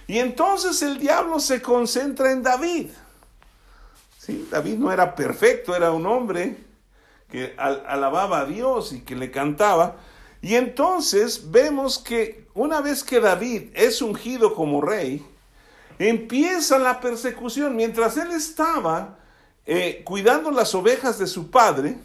Y 0.06 0.18
entonces 0.18 0.82
el 0.82 0.98
diablo 0.98 1.40
se 1.40 1.62
concentra 1.62 2.32
en 2.32 2.42
David. 2.42 2.90
¿Sí? 4.18 4.48
David 4.50 4.78
no 4.78 4.92
era 4.92 5.14
perfecto, 5.14 5.74
era 5.74 5.92
un 5.92 6.06
hombre 6.06 6.56
que 7.30 7.54
alababa 7.56 8.40
a 8.40 8.44
Dios 8.44 8.92
y 8.92 9.00
que 9.00 9.16
le 9.16 9.30
cantaba. 9.30 9.96
Y 10.42 10.56
entonces 10.56 11.50
vemos 11.50 11.98
que 11.98 12.46
una 12.54 12.80
vez 12.80 13.02
que 13.02 13.20
David 13.20 13.70
es 13.74 14.02
ungido 14.02 14.54
como 14.54 14.80
rey, 14.80 15.24
empieza 15.98 16.78
la 16.78 17.00
persecución. 17.00 17.76
Mientras 17.76 18.16
él 18.16 18.32
estaba 18.32 19.18
eh, 19.64 20.02
cuidando 20.04 20.50
las 20.50 20.74
ovejas 20.74 21.18
de 21.18 21.26
su 21.26 21.50
padre, 21.50 21.96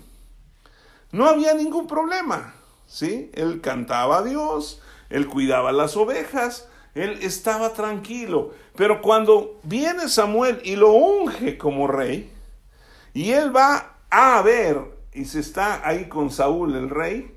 no 1.12 1.28
había 1.28 1.54
ningún 1.54 1.88
problema. 1.88 2.54
¿sí? 2.88 3.32
Él 3.34 3.62
cantaba 3.62 4.20
a 4.20 4.24
Dios, 4.24 4.82
él 5.10 5.28
cuidaba 5.28 5.72
las 5.72 5.98
ovejas, 5.98 6.68
él 6.98 7.20
estaba 7.22 7.74
tranquilo. 7.74 8.52
Pero 8.76 9.02
cuando 9.02 9.60
viene 9.64 10.10
Samuel 10.10 10.60
y 10.64 10.76
lo 10.76 10.92
unge 10.92 11.58
como 11.58 11.88
rey, 11.88 12.32
y 13.14 13.32
él 13.32 13.56
va 13.56 13.98
a 14.10 14.42
ver 14.42 14.80
y 15.14 15.26
se 15.26 15.40
está 15.40 15.88
ahí 15.88 16.06
con 16.06 16.32
Saúl 16.32 16.76
el 16.76 16.90
rey, 16.90 17.34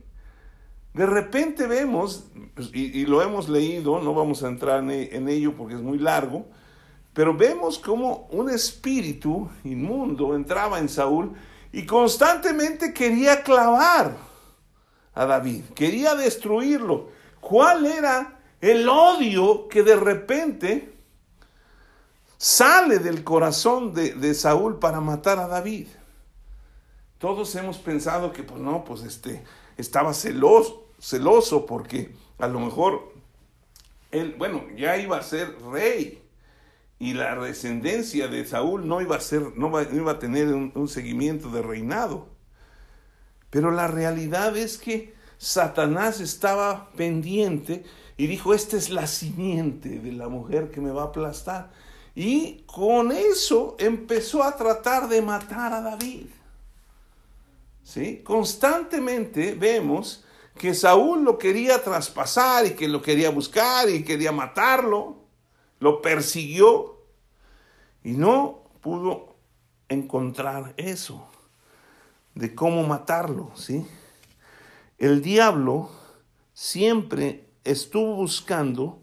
de 0.95 1.07
repente 1.07 1.67
vemos, 1.67 2.31
pues, 2.55 2.71
y, 2.75 3.07
lo 3.07 3.23
hemos 3.23 3.49
leído, 3.49 4.00
no 4.00 4.12
vamos 4.12 4.43
a 4.43 4.49
entrar 4.49 4.83
en, 4.90 5.29
ello 5.29 5.55
porque 5.57 5.75
es 5.75 5.81
muy 5.81 5.99
largo, 5.99 6.47
pero 7.12 7.37
vemos 7.37 7.79
como 7.79 8.29
un 8.31 8.50
espíritu 8.50 9.49
inmundo 9.64 10.35
entraba 10.35 10.79
en 10.79 10.88
Saúl 10.88 11.35
y 11.73 11.87
constantemente 11.87 12.93
quería 12.93 13.43
clavar 13.43 14.17
a 15.14 15.26
David, 15.26 15.64
quería 15.75 16.14
destruirlo. 16.14 17.09
¿Cuál 17.40 17.87
era 17.87 18.39
el 18.61 18.88
odio 18.88 19.69
que 19.69 19.83
de 19.83 19.97
repente 19.97 20.93
sale 22.37 22.99
del 22.99 23.25
corazón 23.25 23.95
de, 23.95 24.14
de 24.14 24.35
Saúl 24.35 24.79
para 24.79 25.00
matar 25.00 25.38
a 25.38 25.49
David? 25.49 25.88
Todos 27.19 27.55
hemos 27.57 27.76
pensado 27.79 28.33
que, 28.33 28.43
pues 28.43 28.61
no, 28.61 28.83
pues 28.85 29.02
este, 29.02 29.45
estaba 29.76 30.14
celoso, 30.14 30.88
celoso 30.99 31.67
porque 31.67 32.14
a 32.38 32.49
lo 32.49 32.61
mejor 32.61 33.12
él, 34.11 34.35
bueno, 34.38 34.64
ya 34.76 34.97
iba 34.97 35.19
a 35.19 35.23
ser 35.23 35.55
rey 35.71 36.23
y 36.99 37.14
la 37.14 37.35
descendencia 37.37 38.29
de 38.29 38.45
Saúl 38.47 38.88
no 38.88 39.00
iba 39.00 39.17
a 39.17 39.21
ser, 39.21 39.57
no, 39.57 39.81
iba 39.81 40.12
a 40.12 40.19
tener 40.19 40.49
un, 40.49 40.73
un 40.75 40.88
seguimiento 40.88 41.50
de 41.50 41.62
reinado. 41.62 42.29
Pero 43.50 43.71
la 43.71 43.87
realidad 43.87 44.57
es 44.57 44.79
que 44.79 45.14
Satanás 45.38 46.21
estaba 46.21 46.90
pendiente 46.93 47.85
y 48.21 48.27
dijo, 48.27 48.53
esta 48.53 48.77
es 48.77 48.91
la 48.91 49.07
simiente 49.07 49.99
de 49.99 50.12
la 50.12 50.29
mujer 50.29 50.71
que 50.71 50.83
me 50.83 50.91
va 50.91 51.05
a 51.05 51.07
aplastar. 51.07 51.71
Y 52.15 52.65
con 52.67 53.12
eso 53.12 53.77
empezó 53.79 54.43
a 54.43 54.55
tratar 54.59 55.09
de 55.09 55.23
matar 55.23 55.73
a 55.73 55.81
David. 55.81 56.27
¿Sí? 57.83 58.21
Constantemente 58.23 59.55
vemos 59.55 60.23
que 60.59 60.75
Saúl 60.75 61.25
lo 61.25 61.39
quería 61.39 61.83
traspasar 61.83 62.67
y 62.67 62.73
que 62.73 62.89
lo 62.89 63.00
quería 63.00 63.31
buscar 63.31 63.89
y 63.89 64.05
quería 64.05 64.33
matarlo. 64.33 65.17
Lo 65.79 66.03
persiguió 66.03 67.00
y 68.05 68.11
no 68.11 68.65
pudo 68.83 69.35
encontrar 69.89 70.75
eso 70.77 71.27
de 72.35 72.55
cómo 72.55 72.83
matarlo, 72.87 73.50
¿sí? 73.55 73.87
El 74.99 75.23
diablo 75.23 75.89
siempre 76.53 77.50
estuvo 77.64 78.14
buscando 78.14 79.02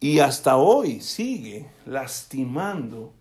y 0.00 0.20
hasta 0.20 0.56
hoy 0.56 1.00
sigue 1.00 1.70
lastimando 1.84 3.14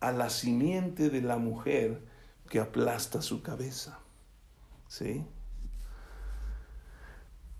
a 0.00 0.12
la 0.12 0.30
simiente 0.30 1.10
de 1.10 1.22
la 1.22 1.36
mujer 1.36 2.02
que 2.48 2.58
aplasta 2.58 3.22
su 3.22 3.42
cabeza. 3.42 3.98
¿Sí? 4.88 5.24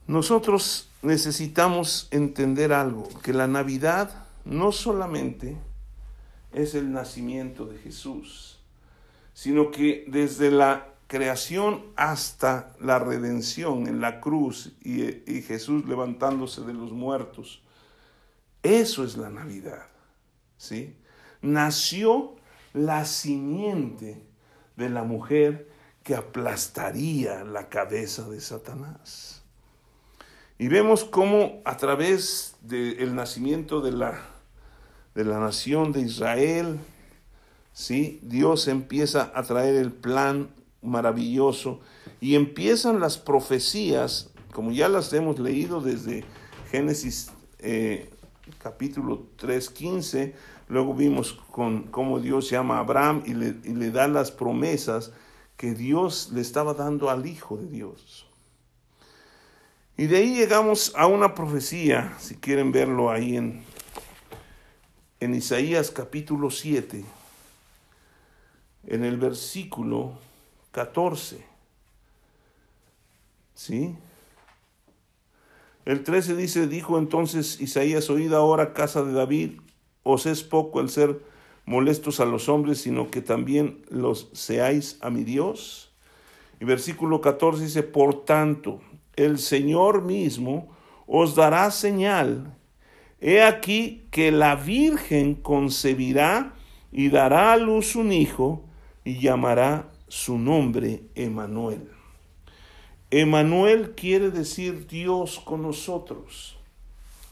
Nosotros 0.07 0.91
necesitamos 1.03 2.09
entender 2.11 2.73
algo, 2.73 3.09
que 3.23 3.33
la 3.33 3.47
Navidad 3.47 4.27
no 4.45 4.73
solamente 4.73 5.57
es 6.53 6.75
el 6.75 6.93
nacimiento 6.93 7.67
de 7.67 7.79
Jesús, 7.79 8.59
sino 9.33 9.71
que 9.71 10.05
desde 10.09 10.51
la 10.51 10.90
creación 11.11 11.87
hasta 11.97 12.73
la 12.79 13.01
redención 13.01 13.89
en 13.89 14.01
la 14.01 14.21
cruz 14.21 14.77
y, 14.81 15.43
Jesús 15.43 15.85
levantándose 15.85 16.61
de 16.61 16.73
los 16.73 16.93
muertos, 16.93 17.65
eso 18.63 19.03
es 19.03 19.17
la 19.17 19.29
Navidad. 19.29 19.87
¿sí? 20.57 20.97
Nació 21.43 22.37
la 22.75 23.05
simiente 23.07 24.23
de 24.77 24.89
la 24.89 25.03
mujer 25.03 25.69
que 26.05 26.15
aplastaría 26.15 27.43
la 27.43 27.69
cabeza 27.69 28.29
de 28.29 28.41
Satanás. 28.41 29.43
Y 30.59 30.69
vemos 30.69 31.03
cómo 31.03 31.61
a 31.65 31.77
través 31.77 32.55
del 32.61 33.17
nacimiento 33.17 33.81
de 33.81 33.91
la, 33.91 34.23
de 35.17 35.25
la 35.25 35.41
nación 35.41 35.91
de 35.91 36.03
Israel, 36.03 36.79
¿sí? 37.73 38.21
Dios 38.23 38.69
empieza 38.69 39.33
a 39.35 39.43
traer 39.43 39.75
el 39.75 39.91
plan 39.91 40.51
maravilloso 40.83 41.81
y 42.21 42.35
empiezan 42.35 43.01
las 43.01 43.19
profecías, 43.19 44.31
como 44.53 44.71
ya 44.73 44.89
las 44.89 45.13
hemos 45.13 45.39
leído 45.39 45.81
desde 45.81 46.25
Génesis 46.71 47.31
eh, 47.59 48.11
capítulo 48.59 49.27
3.15, 49.39 50.33
luego 50.69 50.95
vimos 50.95 51.33
con 51.51 51.85
cómo 51.85 52.21
Dios 52.21 52.51
llama 52.51 52.77
a 52.77 52.81
Abraham 52.81 53.23
y 53.27 53.35
le, 53.35 53.57
y 53.65 53.75
le 53.75 53.91
da 53.91 54.09
las 54.09 54.31
promesas 54.31 55.13
que 55.57 55.75
Dios 55.75 56.31
le 56.33 56.41
estaba 56.41 56.75
dando 56.75 57.11
al 57.11 57.27
Hijo 57.27 57.57
de 57.57 57.67
Dios. 57.67 58.27
Y 59.97 60.07
de 60.07 60.17
ahí 60.17 60.35
llegamos 60.35 60.95
a 60.97 61.07
una 61.07 61.35
profecía, 61.35 62.17
si 62.19 62.37
quieren 62.37 62.73
verlo 62.73 63.11
ahí 63.11 63.37
en, 63.37 63.63
en 65.21 65.35
Isaías 65.35 65.91
capítulo 65.91 66.51
7, 66.51 67.05
en 68.87 69.05
el 69.05 69.19
versículo 69.19 70.19
14. 70.73 71.45
¿Sí? 73.55 73.95
El 75.85 76.03
13 76.03 76.37
dice, 76.37 76.67
dijo 76.67 76.99
entonces 76.99 77.61
Isaías, 77.61 78.11
oíd 78.11 78.33
ahora 78.33 78.75
casa 78.75 79.03
de 79.03 79.13
David, 79.13 79.61
os 80.03 80.27
es 80.27 80.43
poco 80.43 80.81
el 80.81 80.89
ser 80.89 81.21
molestos 81.65 82.21
a 82.21 82.25
los 82.25 82.49
hombres, 82.49 82.81
sino 82.81 83.11
que 83.11 83.23
también 83.23 83.83
los 83.89 84.29
seáis 84.33 84.99
a 85.01 85.11
mi 85.11 85.25
Dios. 85.25 85.93
Y 86.61 86.65
versículo 86.65 87.21
14 87.21 87.65
dice, 87.65 87.83
por 87.83 88.25
tanto, 88.25 88.81
el 89.17 89.39
Señor 89.39 90.03
mismo 90.03 90.69
os 91.07 91.35
dará 91.35 91.71
señal. 91.71 92.55
He 93.21 93.43
aquí 93.43 94.07
que 94.11 94.31
la 94.33 94.57
Virgen 94.57 95.35
concebirá 95.35 96.55
y 96.93 97.09
dará 97.09 97.53
a 97.53 97.57
luz 97.57 97.97
un 97.97 98.13
hijo 98.13 98.65
y 99.05 99.19
llamará 99.19 99.91
su 100.11 100.39
nombre 100.39 101.05
Emanuel. 101.15 101.89
Emanuel 103.13 103.93
quiere 103.95 104.31
decir 104.31 104.89
Dios 104.89 105.39
con 105.39 105.63
nosotros. 105.63 106.59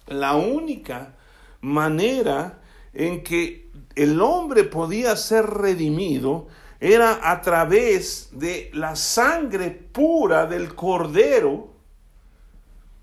La 0.07 0.37
única 0.37 1.17
manera 1.61 2.63
en 2.95 3.25
que 3.25 3.71
el 3.97 4.21
hombre 4.21 4.63
podía 4.63 5.17
ser 5.17 5.45
redimido 5.45 6.47
era 6.81 7.31
a 7.33 7.43
través 7.43 8.31
de 8.33 8.71
la 8.73 8.95
sangre 8.95 9.71
pura 9.71 10.47
del 10.47 10.77
cordero 10.77 11.73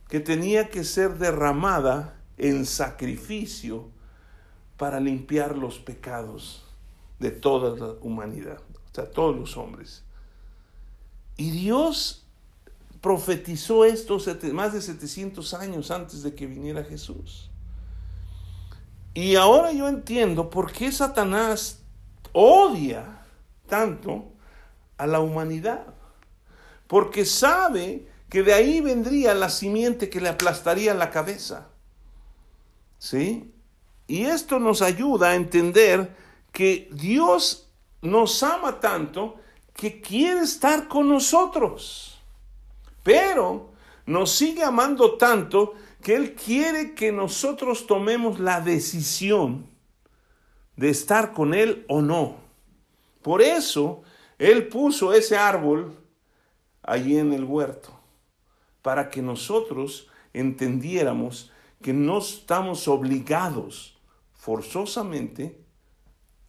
que 0.07 0.21
tenía 0.21 0.69
que 0.69 0.85
ser 0.85 1.17
derramada 1.17 2.17
en 2.37 2.65
sacrificio 2.65 3.89
para 4.77 5.01
limpiar 5.01 5.57
los 5.57 5.79
pecados 5.79 6.65
de 7.19 7.31
toda 7.31 7.77
la 7.77 7.93
humanidad, 8.01 8.59
o 8.95 9.01
sea, 9.01 9.11
todos 9.11 9.35
los 9.35 9.57
hombres. 9.57 10.03
Y 11.35 11.51
Dios 11.51 12.23
profetizó 13.01 13.83
esto 13.83 14.17
más 14.53 14.71
de 14.71 14.81
700 14.81 15.53
años 15.53 15.91
antes 15.91 16.23
de 16.23 16.33
que 16.33 16.47
viniera 16.47 16.81
Jesús. 16.81 17.49
Y 19.13 19.35
ahora 19.35 19.73
yo 19.73 19.89
entiendo 19.89 20.49
por 20.49 20.71
qué 20.71 20.93
Satanás 20.93 21.79
odia 22.31 23.21
tanto 23.67 24.31
a 24.97 25.05
la 25.07 25.19
humanidad. 25.19 25.87
Porque 26.87 27.25
sabe 27.25 28.07
que 28.29 28.43
de 28.43 28.53
ahí 28.53 28.79
vendría 28.79 29.33
la 29.33 29.49
simiente 29.49 30.09
que 30.09 30.21
le 30.21 30.29
aplastaría 30.29 30.93
la 30.93 31.11
cabeza. 31.11 31.67
¿Sí? 32.97 33.53
Y 34.07 34.23
esto 34.23 34.57
nos 34.57 34.81
ayuda 34.81 35.31
a 35.31 35.35
entender 35.35 36.15
que 36.53 36.87
Dios 36.93 37.64
nos 38.05 38.41
ama 38.43 38.79
tanto 38.79 39.35
que 39.73 40.01
quiere 40.01 40.41
estar 40.41 40.87
con 40.87 41.09
nosotros. 41.09 42.17
Pero 43.03 43.71
nos 44.05 44.31
sigue 44.31 44.63
amando 44.63 45.15
tanto 45.15 45.73
que 46.01 46.15
Él 46.15 46.35
quiere 46.35 46.93
que 46.93 47.11
nosotros 47.11 47.87
tomemos 47.87 48.39
la 48.39 48.61
decisión 48.61 49.67
de 50.75 50.89
estar 50.89 51.33
con 51.33 51.53
Él 51.53 51.85
o 51.87 52.01
no. 52.01 52.37
Por 53.21 53.41
eso 53.41 54.03
Él 54.37 54.67
puso 54.67 55.13
ese 55.13 55.35
árbol 55.35 55.97
allí 56.83 57.17
en 57.17 57.33
el 57.33 57.43
huerto, 57.43 57.89
para 58.81 59.09
que 59.09 59.21
nosotros 59.21 60.07
entendiéramos 60.33 61.51
que 61.81 61.93
no 61.93 62.19
estamos 62.19 62.87
obligados 62.87 63.97
forzosamente 64.33 65.64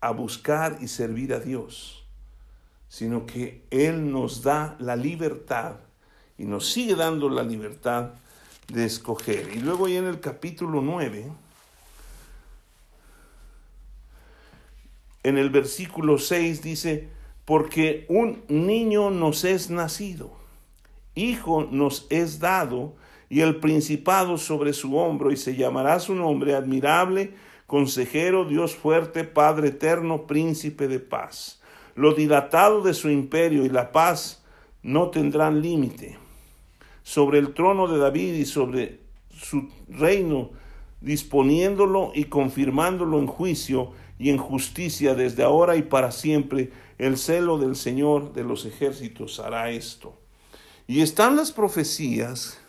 a 0.00 0.10
buscar 0.10 0.78
y 0.80 0.88
servir 0.88 1.32
a 1.32 1.40
Dios, 1.40 2.04
sino 2.88 3.26
que 3.26 3.64
Él 3.70 4.12
nos 4.12 4.42
da 4.42 4.76
la 4.78 4.96
libertad 4.96 5.76
y 6.38 6.44
nos 6.44 6.70
sigue 6.70 6.94
dando 6.94 7.28
la 7.28 7.42
libertad 7.42 8.10
de 8.68 8.84
escoger. 8.84 9.50
Y 9.54 9.60
luego 9.60 9.88
ya 9.88 9.98
en 9.98 10.06
el 10.06 10.20
capítulo 10.20 10.80
9, 10.80 11.30
en 15.22 15.38
el 15.38 15.50
versículo 15.50 16.18
6 16.18 16.62
dice, 16.62 17.08
porque 17.44 18.06
un 18.08 18.44
niño 18.48 19.10
nos 19.10 19.44
es 19.44 19.70
nacido, 19.70 20.32
hijo 21.14 21.66
nos 21.70 22.06
es 22.10 22.38
dado, 22.38 22.94
y 23.28 23.40
el 23.40 23.56
principado 23.56 24.38
sobre 24.38 24.72
su 24.72 24.96
hombro, 24.96 25.32
y 25.32 25.36
se 25.36 25.56
llamará 25.56 25.98
su 25.98 26.14
nombre 26.14 26.54
admirable, 26.54 27.34
consejero, 27.66 28.44
Dios 28.44 28.74
fuerte, 28.74 29.24
Padre 29.24 29.68
eterno, 29.68 30.26
príncipe 30.26 30.88
de 30.88 31.00
paz. 31.00 31.60
Lo 31.94 32.14
dilatado 32.14 32.82
de 32.82 32.94
su 32.94 33.10
imperio 33.10 33.64
y 33.64 33.68
la 33.68 33.92
paz 33.92 34.44
no 34.82 35.10
tendrán 35.10 35.62
límite 35.62 36.18
sobre 37.02 37.38
el 37.38 37.54
trono 37.54 37.88
de 37.88 37.98
David 37.98 38.34
y 38.34 38.44
sobre 38.44 39.00
su 39.30 39.68
reino, 39.88 40.50
disponiéndolo 41.00 42.12
y 42.14 42.24
confirmándolo 42.24 43.18
en 43.18 43.26
juicio 43.26 43.92
y 44.18 44.30
en 44.30 44.38
justicia 44.38 45.14
desde 45.14 45.42
ahora 45.42 45.76
y 45.76 45.82
para 45.82 46.10
siempre. 46.10 46.72
El 46.98 47.16
celo 47.16 47.58
del 47.58 47.76
Señor 47.76 48.32
de 48.32 48.44
los 48.44 48.64
ejércitos 48.64 49.38
hará 49.38 49.70
esto. 49.70 50.18
Y 50.86 51.00
están 51.00 51.36
las 51.36 51.52
profecías 51.52 52.60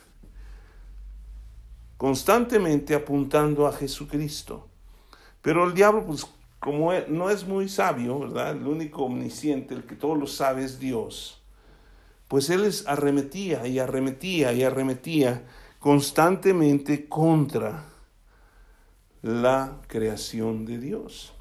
constantemente 1.96 2.94
apuntando 2.94 3.66
a 3.66 3.72
Jesucristo. 3.72 4.67
Pero 5.48 5.66
el 5.66 5.72
diablo, 5.72 6.04
pues 6.04 6.26
como 6.60 6.92
no 7.08 7.30
es 7.30 7.46
muy 7.46 7.70
sabio, 7.70 8.18
¿verdad? 8.18 8.52
El 8.52 8.66
único 8.66 9.04
omnisciente, 9.04 9.74
el 9.74 9.84
que 9.84 9.94
todo 9.94 10.14
lo 10.14 10.26
sabe 10.26 10.64
es 10.64 10.78
Dios 10.78 11.38
pues 12.28 12.50
él 12.50 12.62
les 12.62 12.86
arremetía 12.86 13.66
y 13.66 13.78
arremetía 13.78 14.52
y 14.52 14.62
arremetía 14.62 15.42
constantemente 15.80 17.08
contra 17.08 17.86
la 19.22 19.78
creación 19.88 20.66
de 20.66 20.78
Dios. 20.78 21.32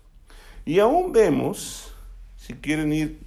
Y 0.66 0.80
aún 0.80 1.12
vemos, 1.12 1.94
si 2.38 2.54
quieren 2.54 2.94
ir, 2.94 3.20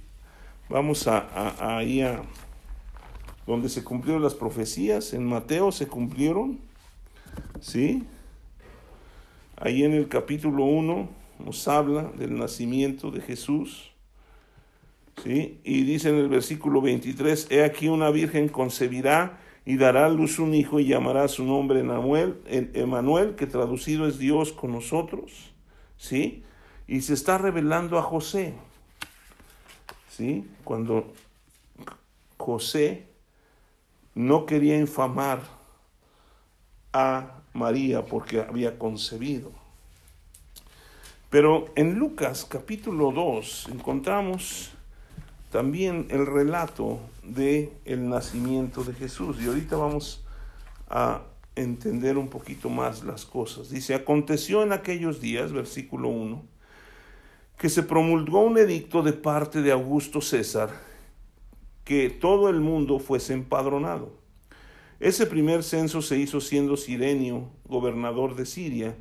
vamos 0.69 1.07
a, 1.07 1.77
ahí 1.77 2.01
a 2.01 2.23
donde 3.45 3.69
se 3.69 3.83
cumplieron 3.83 4.23
las 4.23 4.33
profecías, 4.33 5.13
en 5.13 5.25
Mateo 5.25 5.71
se 5.71 5.87
cumplieron, 5.87 6.59
¿sí? 7.59 8.07
Ahí 9.63 9.83
en 9.83 9.93
el 9.93 10.07
capítulo 10.07 10.65
1 10.65 11.07
nos 11.45 11.67
habla 11.67 12.11
del 12.17 12.35
nacimiento 12.35 13.11
de 13.11 13.21
Jesús. 13.21 13.91
¿sí? 15.23 15.61
Y 15.63 15.83
dice 15.83 16.09
en 16.09 16.15
el 16.15 16.29
versículo 16.29 16.81
23, 16.81 17.45
He 17.51 17.63
aquí 17.63 17.87
una 17.87 18.09
virgen 18.09 18.49
concebirá 18.49 19.37
y 19.63 19.77
dará 19.77 20.07
a 20.07 20.09
luz 20.09 20.39
un 20.39 20.55
hijo 20.55 20.79
y 20.79 20.87
llamará 20.87 21.27
su 21.27 21.45
nombre 21.45 21.79
Emanuel, 21.79 23.35
que 23.35 23.45
traducido 23.45 24.07
es 24.07 24.17
Dios 24.17 24.51
con 24.51 24.71
nosotros. 24.71 25.53
¿sí? 25.95 26.43
Y 26.87 27.01
se 27.01 27.13
está 27.13 27.37
revelando 27.37 27.99
a 27.99 28.01
José. 28.01 28.55
¿sí? 30.09 30.43
Cuando 30.63 31.13
José 32.37 33.05
no 34.15 34.47
quería 34.47 34.79
infamar 34.79 35.43
a 36.93 37.40
María 37.53 38.05
porque 38.05 38.41
había 38.41 38.77
concebido. 38.77 39.51
Pero 41.29 41.69
en 41.75 41.97
Lucas 41.97 42.45
capítulo 42.45 43.11
2 43.11 43.69
encontramos 43.71 44.71
también 45.51 46.07
el 46.09 46.25
relato 46.25 46.99
de 47.23 47.73
el 47.85 48.09
nacimiento 48.09 48.83
de 48.83 48.93
Jesús 48.93 49.37
y 49.41 49.47
ahorita 49.47 49.75
vamos 49.75 50.23
a 50.89 51.21
entender 51.55 52.17
un 52.17 52.27
poquito 52.27 52.69
más 52.69 53.03
las 53.03 53.25
cosas. 53.25 53.69
Dice, 53.69 53.93
aconteció 53.93 54.63
en 54.63 54.73
aquellos 54.73 55.21
días, 55.21 55.51
versículo 55.51 56.09
1, 56.09 56.43
que 57.57 57.69
se 57.69 57.83
promulgó 57.83 58.41
un 58.41 58.57
edicto 58.57 59.03
de 59.03 59.13
parte 59.13 59.61
de 59.61 59.71
Augusto 59.71 60.21
César 60.21 60.69
que 61.83 62.09
todo 62.09 62.49
el 62.49 62.59
mundo 62.59 62.99
fuese 62.99 63.33
empadronado. 63.33 64.20
Ese 65.01 65.25
primer 65.25 65.63
censo 65.63 66.03
se 66.03 66.19
hizo 66.19 66.39
siendo 66.39 66.77
Sirenio 66.77 67.49
gobernador 67.65 68.35
de 68.35 68.45
Siria, 68.45 68.95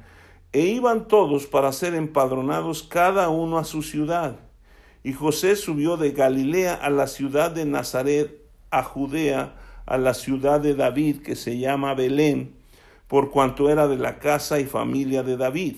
e 0.51 0.63
iban 0.63 1.07
todos 1.07 1.47
para 1.47 1.71
ser 1.73 1.95
empadronados 1.95 2.83
cada 2.83 3.29
uno 3.29 3.59
a 3.59 3.65
su 3.65 3.83
ciudad. 3.83 4.37
Y 5.05 5.13
José 5.13 5.57
subió 5.57 5.99
de 5.99 6.13
Galilea 6.13 6.73
a 6.73 6.89
la 6.89 7.07
ciudad 7.07 7.51
de 7.51 7.67
Nazaret, 7.67 8.35
a 8.71 8.83
Judea, 8.83 9.57
a 9.85 9.99
la 9.99 10.15
ciudad 10.15 10.59
de 10.61 10.75
David, 10.75 11.21
que 11.21 11.37
se 11.37 11.59
llama 11.59 11.93
Belén, 11.93 12.55
por 13.07 13.31
cuanto 13.31 13.69
era 13.69 13.87
de 13.87 13.99
la 13.99 14.19
casa 14.21 14.59
y 14.59 14.65
familia 14.65 15.23
de 15.23 15.37
David, 15.37 15.77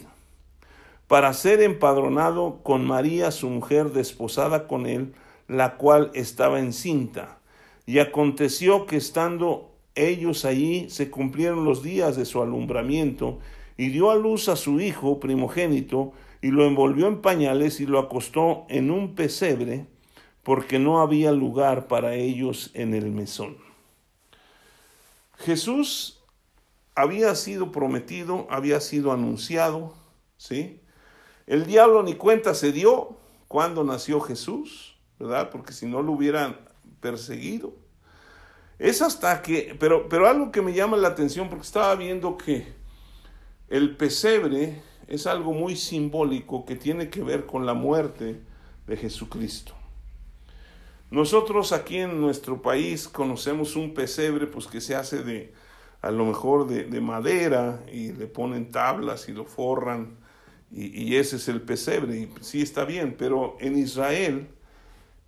para 1.08 1.32
ser 1.32 1.61
empadronado 1.61 2.61
con 2.62 2.87
María, 2.87 3.32
su 3.32 3.50
mujer, 3.50 3.90
desposada 3.90 4.68
con 4.68 4.87
él, 4.87 5.14
la 5.48 5.76
cual 5.78 6.12
estaba 6.14 6.61
encinta. 6.61 7.40
Y 7.87 7.98
aconteció 7.98 8.87
que 8.87 8.96
estando 8.96 9.71
ellos 9.94 10.44
allí 10.44 10.88
se 10.90 11.11
cumplieron 11.11 11.64
los 11.64 11.83
días 11.83 12.16
de 12.16 12.24
su 12.24 12.42
alumbramiento, 12.42 13.38
y 13.76 13.88
dio 13.88 14.11
a 14.11 14.16
luz 14.16 14.48
a 14.48 14.57
su 14.57 14.81
hijo 14.81 15.20
primogénito, 15.20 16.12
y 16.40 16.48
lo 16.48 16.66
envolvió 16.66 17.07
en 17.07 17.20
pañales 17.22 17.81
y 17.81 17.87
lo 17.87 17.98
acostó 17.98 18.66
en 18.68 18.90
un 18.90 19.14
pesebre, 19.14 19.87
porque 20.42 20.78
no 20.78 21.00
había 21.00 21.33
lugar 21.33 21.87
para 21.87 22.14
ellos 22.14 22.70
en 22.74 22.94
el 22.94 23.11
mesón. 23.11 23.57
Jesús 25.38 26.22
había 26.94 27.35
sido 27.35 27.72
prometido, 27.72 28.46
había 28.50 28.81
sido 28.81 29.12
anunciado, 29.12 29.94
¿sí? 30.37 30.81
El 31.46 31.66
diablo 31.66 32.02
ni 32.02 32.14
cuenta 32.14 32.55
se 32.55 32.72
dio 32.72 33.16
cuando 33.48 33.85
nació 33.85 34.20
Jesús, 34.20 34.96
¿verdad? 35.18 35.50
Porque 35.50 35.72
si 35.72 35.87
no 35.87 36.02
lo 36.02 36.12
hubieran 36.12 36.57
perseguido. 37.00 37.74
Es 38.82 39.00
hasta 39.00 39.42
que, 39.42 39.76
pero, 39.78 40.08
pero 40.08 40.28
algo 40.28 40.50
que 40.50 40.60
me 40.60 40.72
llama 40.72 40.96
la 40.96 41.06
atención, 41.06 41.48
porque 41.48 41.62
estaba 41.62 41.94
viendo 41.94 42.36
que 42.36 42.66
el 43.68 43.96
pesebre 43.96 44.82
es 45.06 45.28
algo 45.28 45.52
muy 45.52 45.76
simbólico 45.76 46.64
que 46.64 46.74
tiene 46.74 47.08
que 47.08 47.22
ver 47.22 47.46
con 47.46 47.64
la 47.64 47.74
muerte 47.74 48.40
de 48.88 48.96
Jesucristo. 48.96 49.72
Nosotros 51.12 51.70
aquí 51.70 51.98
en 51.98 52.20
nuestro 52.20 52.60
país 52.60 53.06
conocemos 53.06 53.76
un 53.76 53.94
pesebre 53.94 54.48
pues 54.48 54.66
que 54.66 54.80
se 54.80 54.96
hace 54.96 55.22
de 55.22 55.54
a 56.00 56.10
lo 56.10 56.24
mejor 56.24 56.66
de, 56.66 57.00
madera 57.00 57.84
y 57.92 58.10
le 58.10 58.26
ponen 58.26 58.72
tablas 58.72 59.28
y 59.28 59.32
lo 59.32 59.44
forran 59.44 60.16
y, 60.72 60.86
y, 60.86 61.16
ese 61.18 61.36
es 61.36 61.46
el 61.46 61.60
pesebre 61.60 62.18
y 62.18 62.34
sí 62.40 62.62
está 62.62 62.84
bien, 62.84 63.14
pero 63.16 63.56
en 63.60 63.78
Israel 63.78 64.48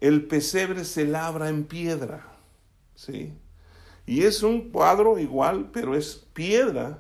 el 0.00 0.26
pesebre 0.26 0.84
se 0.84 1.04
labra 1.04 1.50
en 1.50 1.62
piedra, 1.62 2.26
¿sí? 2.96 3.32
Y 4.06 4.22
es 4.22 4.42
un 4.42 4.70
cuadro 4.70 5.18
igual, 5.18 5.70
pero 5.72 5.96
es 5.96 6.26
piedra. 6.32 6.98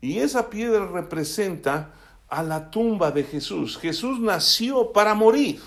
Y 0.00 0.18
esa 0.18 0.50
piedra 0.50 0.86
representa 0.86 1.92
a 2.28 2.42
la 2.42 2.70
tumba 2.70 3.10
de 3.10 3.24
Jesús. 3.24 3.78
Jesús 3.78 4.20
nació 4.20 4.92
para 4.92 5.14
morir. 5.14 5.60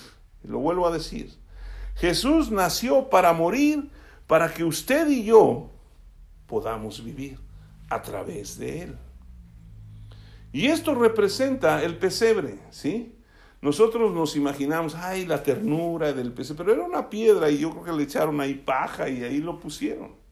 Lo 0.44 0.60
vuelvo 0.60 0.88
a 0.88 0.92
decir. 0.92 1.34
Jesús 1.96 2.52
nació 2.52 3.10
para 3.10 3.34
morir 3.34 3.90
para 4.28 4.54
que 4.54 4.64
usted 4.64 5.08
y 5.10 5.26
yo 5.26 5.70
podamos 6.48 7.04
vivir 7.04 7.38
a 7.90 8.02
través 8.02 8.58
de 8.58 8.84
él. 8.84 8.98
Y 10.52 10.68
esto 10.68 10.96
representa 10.96 11.84
el 11.84 11.98
pesebre, 11.98 12.60
¿sí? 12.70 13.16
Nosotros 13.62 14.14
nos 14.14 14.36
imaginamos, 14.36 14.94
ay, 14.96 15.26
la 15.26 15.42
ternura 15.42 16.14
del 16.14 16.34
pesebre, 16.34 16.64
pero 16.64 16.76
era 16.78 16.86
una 16.86 17.10
piedra 17.10 17.50
y 17.50 17.60
yo 17.60 17.72
creo 17.72 17.84
que 17.84 17.92
le 17.94 18.04
echaron 18.04 18.40
ahí 18.42 18.56
paja 18.56 19.10
y 19.10 19.24
ahí 19.24 19.38
lo 19.38 19.60
pusieron. 19.60 20.23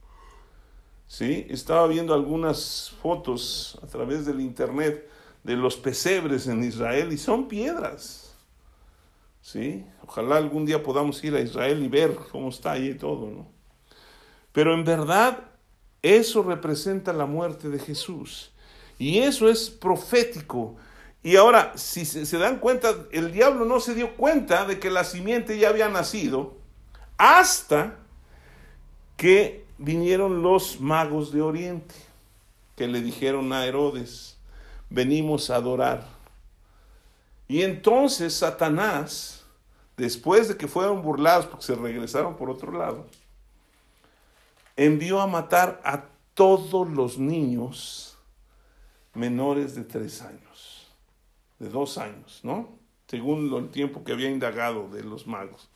¿Sí? 1.12 1.46
Estaba 1.50 1.88
viendo 1.88 2.14
algunas 2.14 2.94
fotos 3.02 3.78
a 3.84 3.88
través 3.88 4.26
del 4.26 4.40
internet 4.40 5.10
de 5.44 5.58
los 5.58 5.76
pesebres 5.76 6.48
en 6.48 6.64
Israel 6.64 7.12
y 7.12 7.18
son 7.18 7.50
piedras. 7.50 8.34
¿Sí? 9.42 9.86
Ojalá 10.08 10.38
algún 10.38 10.66
día 10.66 10.82
podamos 10.82 11.22
ir 11.26 11.36
a 11.36 11.42
Israel 11.42 11.84
y 11.84 11.90
ver 11.90 12.16
cómo 12.32 12.48
está 12.48 12.72
ahí 12.72 12.94
todo, 12.94 13.30
¿no? 13.30 13.52
Pero 14.54 14.74
en 14.74 14.86
verdad 14.86 15.40
eso 16.02 16.44
representa 16.44 17.12
la 17.12 17.26
muerte 17.26 17.68
de 17.68 17.80
Jesús. 17.80 18.54
Y 18.98 19.18
eso 19.20 19.50
es 19.50 19.70
profético. 19.70 20.78
Y 21.24 21.36
ahora, 21.36 21.74
si 21.76 22.06
se 22.06 22.38
dan 22.38 22.60
cuenta, 22.60 22.96
el 23.12 23.34
diablo 23.34 23.66
no 23.66 23.82
se 23.82 23.96
dio 23.96 24.16
cuenta 24.16 24.66
de 24.66 24.80
que 24.80 24.90
la 24.90 25.04
simiente 25.04 25.58
ya 25.58 25.70
había 25.70 25.90
nacido 25.90 26.56
hasta 27.18 27.98
que 29.18 29.66
vinieron 29.82 30.44
los 30.44 30.80
magos 30.80 31.32
de 31.32 31.42
Oriente 31.42 31.96
que 32.76 32.88
le 32.88 33.02
dijeron 33.02 33.52
a 33.52 33.66
Herodes, 33.66 34.38
venimos 34.90 35.50
a 35.50 35.56
adorar. 35.56 36.06
Y 37.48 37.64
entonces 37.64 38.34
Satanás, 38.34 39.44
después 39.98 40.48
de 40.48 40.56
que 40.56 40.68
fueron 40.68 41.02
burlados 41.02 41.48
porque 41.48 41.66
se 41.66 41.76
regresaron 41.76 42.38
por 42.38 42.50
otro 42.50 42.72
lado, 42.72 43.08
envió 44.78 45.20
a 45.20 45.28
matar 45.28 45.82
a 45.84 46.06
todos 46.34 46.90
los 46.90 47.18
niños 47.18 48.18
menores 49.14 49.76
de 49.76 49.84
tres 49.84 50.22
años, 50.22 50.88
de 51.60 51.70
dos 51.70 51.98
años, 51.98 52.40
¿no? 52.44 52.70
Según 53.08 53.54
el 53.54 53.70
tiempo 53.70 54.04
que 54.04 54.14
había 54.14 54.30
indagado 54.30 54.88
de 54.90 55.04
los 55.04 55.28
magos. 55.28 55.71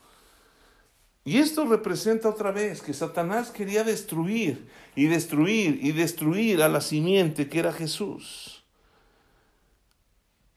Y 1.28 1.40
esto 1.40 1.66
representa 1.66 2.30
otra 2.30 2.52
vez 2.52 2.84
que 2.84 2.94
Satanás 2.94 3.50
quería 3.50 3.84
destruir 3.84 4.70
y 4.96 5.08
destruir 5.08 5.80
y 5.82 5.92
destruir 5.92 6.62
a 6.62 6.70
la 6.70 6.82
simiente 6.82 7.50
que 7.50 7.58
era 7.58 7.74
Jesús. 7.74 8.64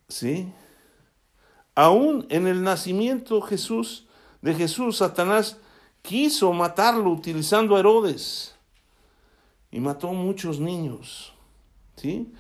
¿Sí? 0.09 0.53
Aún 1.75 2.27
en 2.29 2.47
el 2.47 2.63
nacimiento 2.63 3.41
Jesús, 3.41 4.07
de 4.43 4.55
Jesús, 4.55 4.99
Satanás 4.99 5.57
quiso 6.03 6.53
matarlo 6.53 7.11
utilizando 7.11 7.75
a 7.75 7.81
Herodes 7.81 8.55
y 9.71 9.81
mató 9.81 10.13
muchos 10.13 10.61
niños. 10.61 11.33
¿Sí? 11.97 12.31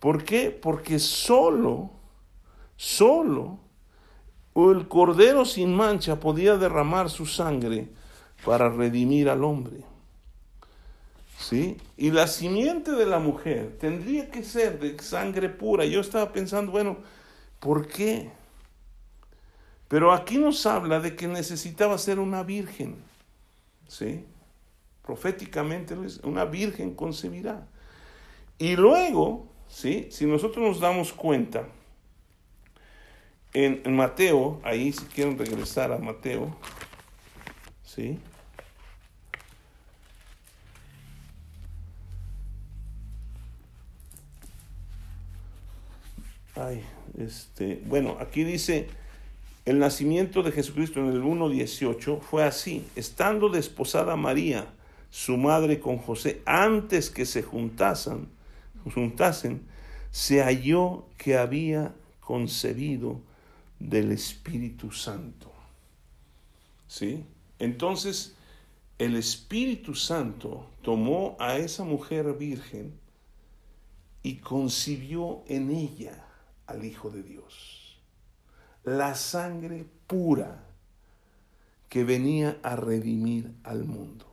¿Por 0.00 0.22
qué? 0.24 0.50
Porque 0.50 0.98
solo, 0.98 1.90
solo 2.76 3.58
o 4.52 4.72
el 4.72 4.88
cordero 4.88 5.44
sin 5.44 5.74
mancha 5.74 6.20
podía 6.20 6.56
derramar 6.56 7.10
su 7.10 7.26
sangre 7.26 7.88
para 8.44 8.68
redimir 8.68 9.28
al 9.28 9.44
hombre. 9.44 9.84
¿Sí? 11.38 11.78
Y 11.96 12.10
la 12.10 12.26
simiente 12.26 12.92
de 12.92 13.06
la 13.06 13.18
mujer 13.18 13.76
tendría 13.80 14.30
que 14.30 14.42
ser 14.42 14.78
de 14.78 14.98
sangre 15.02 15.48
pura. 15.48 15.84
Yo 15.84 16.00
estaba 16.00 16.32
pensando, 16.32 16.70
bueno, 16.70 16.98
¿por 17.58 17.86
qué? 17.86 18.30
Pero 19.88 20.12
aquí 20.12 20.38
nos 20.38 20.66
habla 20.66 21.00
de 21.00 21.16
que 21.16 21.26
necesitaba 21.26 21.96
ser 21.98 22.18
una 22.18 22.42
virgen. 22.42 22.96
¿Sí? 23.88 24.24
proféticamente 25.10 25.96
una 26.22 26.44
virgen 26.44 26.94
concebirá. 26.94 27.66
Y 28.58 28.76
luego, 28.76 29.48
¿sí? 29.66 30.06
si 30.12 30.24
nosotros 30.24 30.64
nos 30.64 30.78
damos 30.78 31.12
cuenta, 31.12 31.66
en, 33.52 33.96
Mateo, 33.96 34.60
ahí 34.62 34.92
si 34.92 35.04
quieren 35.06 35.38
regresar 35.38 35.92
a 35.92 35.98
Mateo, 35.98 36.56
¿sí? 37.84 38.18
Ay, 46.54 46.84
este, 47.18 47.82
bueno, 47.86 48.16
aquí 48.20 48.44
dice, 48.44 48.88
el 49.64 49.78
nacimiento 49.78 50.42
de 50.42 50.52
Jesucristo 50.52 51.00
en 51.00 51.08
el 51.08 51.22
1.18 51.22 52.20
fue 52.20 52.44
así, 52.44 52.86
estando 52.96 53.48
desposada 53.48 54.16
María, 54.16 54.66
su 55.10 55.36
madre 55.36 55.80
con 55.80 55.98
José, 55.98 56.42
antes 56.46 57.10
que 57.10 57.24
se 57.24 57.42
juntasen, 57.42 58.28
juntasen, 58.94 59.62
se 60.10 60.42
halló 60.42 61.06
que 61.16 61.36
había 61.36 61.94
concebido 62.20 63.20
del 63.80 64.12
Espíritu 64.12 64.92
Santo. 64.92 65.50
¿Sí? 66.86 67.24
Entonces, 67.58 68.36
el 68.98 69.16
Espíritu 69.16 69.94
Santo 69.94 70.68
tomó 70.82 71.36
a 71.40 71.56
esa 71.56 71.84
mujer 71.84 72.32
virgen 72.34 72.92
y 74.22 74.36
concibió 74.36 75.42
en 75.48 75.70
ella 75.70 76.26
al 76.66 76.84
Hijo 76.84 77.10
de 77.10 77.22
Dios. 77.22 77.98
La 78.84 79.14
sangre 79.14 79.86
pura 80.06 80.66
que 81.88 82.04
venía 82.04 82.58
a 82.62 82.76
redimir 82.76 83.52
al 83.64 83.84
mundo. 83.84 84.26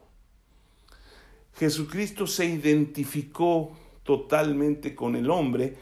Jesucristo 1.56 2.28
se 2.28 2.46
identificó 2.46 3.72
totalmente 4.04 4.94
con 4.94 5.16
el 5.16 5.30
hombre, 5.32 5.76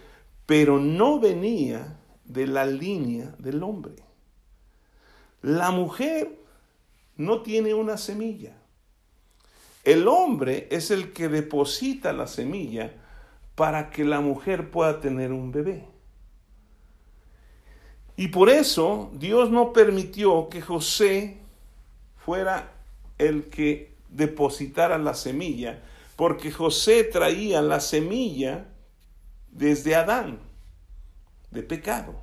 pero 0.46 0.80
no 0.80 1.20
venía 1.20 2.00
de 2.26 2.48
la 2.48 2.66
línea 2.66 3.36
del 3.40 3.64
hombre. 3.64 3.94
La 5.42 5.72
mujer 5.72 6.38
no 7.18 7.42
tiene 7.42 7.74
una 7.74 7.98
semilla. 7.98 8.58
El 9.84 10.08
hombre 10.08 10.68
es 10.72 10.90
el 10.92 11.14
que 11.14 11.30
deposita 11.30 12.12
la 12.12 12.28
semilla 12.28 12.94
para 13.54 13.90
que 13.90 14.04
la 14.04 14.20
mujer 14.20 14.72
pueda 14.72 15.00
tener 15.00 15.32
un 15.32 15.52
bebé. 15.52 15.86
Y 18.18 18.30
por 18.30 18.50
eso 18.50 19.12
Dios 19.14 19.52
no 19.52 19.74
permitió 19.74 20.50
que 20.50 20.62
José 20.62 21.38
fuera 22.18 22.72
el 23.18 23.46
que 23.50 23.96
depositara 24.10 24.98
la 24.98 25.14
semilla, 25.14 25.84
porque 26.16 26.52
José 26.52 27.04
traía 27.04 27.62
la 27.62 27.80
semilla 27.80 28.68
desde 29.52 29.96
Adán, 29.96 30.40
de 31.56 31.64
pecado. 31.64 32.22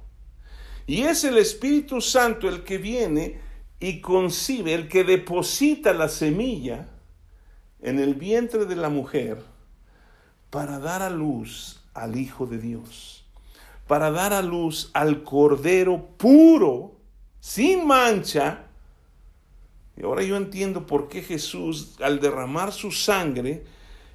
Y 0.87 1.03
es 1.03 1.25
el 1.25 1.39
Espíritu 1.39 2.01
Santo 2.01 2.49
el 2.49 2.63
que 2.63 2.79
viene 2.79 3.41
y 3.81 4.01
concibe, 4.01 4.75
el 4.75 4.89
que 4.89 5.03
deposita 5.03 5.93
la 5.93 6.09
semilla 6.09 6.89
en 7.81 7.99
el 7.99 8.15
vientre 8.15 8.67
de 8.67 8.77
la 8.77 8.89
mujer 8.89 9.43
para 10.51 10.79
dar 10.79 11.03
a 11.03 11.11
luz 11.11 11.81
al 11.95 12.17
Hijo 12.17 12.47
de 12.47 12.59
Dios 12.59 13.23
para 13.93 14.11
dar 14.11 14.33
a 14.33 14.41
luz 14.41 14.91
al 14.95 15.23
Cordero 15.23 16.17
puro, 16.17 16.97
sin 17.41 17.87
mancha. 17.87 18.65
Y 19.99 20.03
ahora 20.03 20.23
yo 20.23 20.37
entiendo 20.37 20.87
por 20.87 21.09
qué 21.09 21.21
Jesús, 21.21 21.97
al 22.01 22.21
derramar 22.21 22.73
su 22.73 22.91
sangre, 22.91 23.65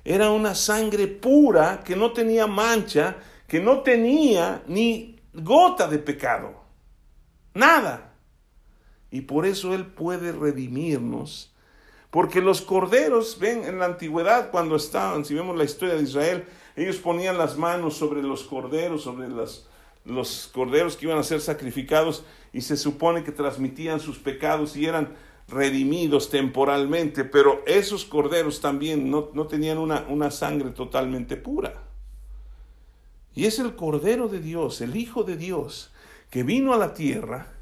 era 0.04 0.32
una 0.32 0.56
sangre 0.56 1.06
pura, 1.06 1.84
que 1.84 1.96
no 1.96 2.12
tenía 2.12 2.48
mancha, 2.48 3.18
que 3.48 3.60
no 3.60 3.82
tenía 3.82 4.64
ni 4.68 5.20
gota 5.34 5.88
de 5.88 6.00
pecado. 6.00 6.54
Nada. 7.54 8.14
Y 9.10 9.22
por 9.22 9.46
eso 9.46 9.74
Él 9.74 9.86
puede 9.86 10.32
redimirnos. 10.32 11.54
Porque 12.12 12.42
los 12.42 12.62
corderos, 12.62 13.38
ven, 13.40 13.64
en 13.64 13.80
la 13.80 13.86
antigüedad, 13.86 14.52
cuando 14.52 14.76
estaban, 14.76 15.26
si 15.26 15.34
vemos 15.34 15.58
la 15.58 15.64
historia 15.64 15.96
de 15.96 16.04
Israel, 16.04 16.46
ellos 16.76 16.98
ponían 16.98 17.38
las 17.38 17.58
manos 17.58 17.96
sobre 17.96 18.22
los 18.22 18.44
corderos, 18.44 19.04
sobre 19.04 19.28
los 19.30 20.50
corderos 20.54 20.96
que 20.96 21.06
iban 21.06 21.18
a 21.18 21.24
ser 21.24 21.42
sacrificados 21.42 22.24
y 22.54 22.62
se 22.62 22.78
supone 22.78 23.24
que 23.24 23.32
transmitían 23.32 24.00
sus 24.00 24.20
pecados 24.20 24.76
y 24.78 24.86
eran 24.86 25.16
redimidos 25.48 26.30
temporalmente, 26.30 27.24
pero 27.24 27.64
esos 27.66 28.06
corderos 28.06 28.60
también 28.60 29.10
no, 29.10 29.48
tenían 29.48 29.78
una, 29.78 30.06
una 30.10 30.30
sangre 30.32 30.72
totalmente 30.72 31.38
pura. 31.38 31.87
Y 33.38 33.46
es 33.46 33.60
el 33.60 33.76
Cordero 33.76 34.30
de 34.30 34.40
Dios, 34.40 34.82
el 34.82 34.96
Hijo 34.96 35.24
de 35.24 35.38
Dios, 35.38 35.92
que 36.32 36.42
vino 36.42 36.74
a 36.74 36.78
la 36.78 36.96
tierra, 36.96 37.54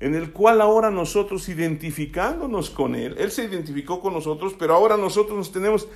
en 0.00 0.14
el 0.14 0.32
cual 0.32 0.62
ahora 0.62 0.90
nosotros 0.90 1.46
identificándonos 1.50 2.70
con 2.70 2.94
Él, 2.94 3.14
Él 3.18 3.30
se 3.30 3.44
identificó 3.44 4.00
con 4.00 4.14
nosotros, 4.14 4.54
pero 4.58 4.74
ahora 4.74 4.96
nosotros 4.96 5.36
nos 5.36 5.52
tenemos 5.52 5.88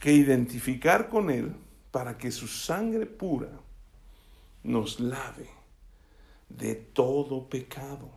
que 0.00 0.12
identificar 0.12 1.08
con 1.08 1.30
Él 1.30 1.54
para 1.92 2.18
que 2.18 2.32
su 2.32 2.48
sangre 2.48 3.06
pura 3.06 3.52
nos 4.64 4.98
lave 4.98 5.48
de 6.48 6.74
todo 6.74 7.48
pecado. 7.48 8.10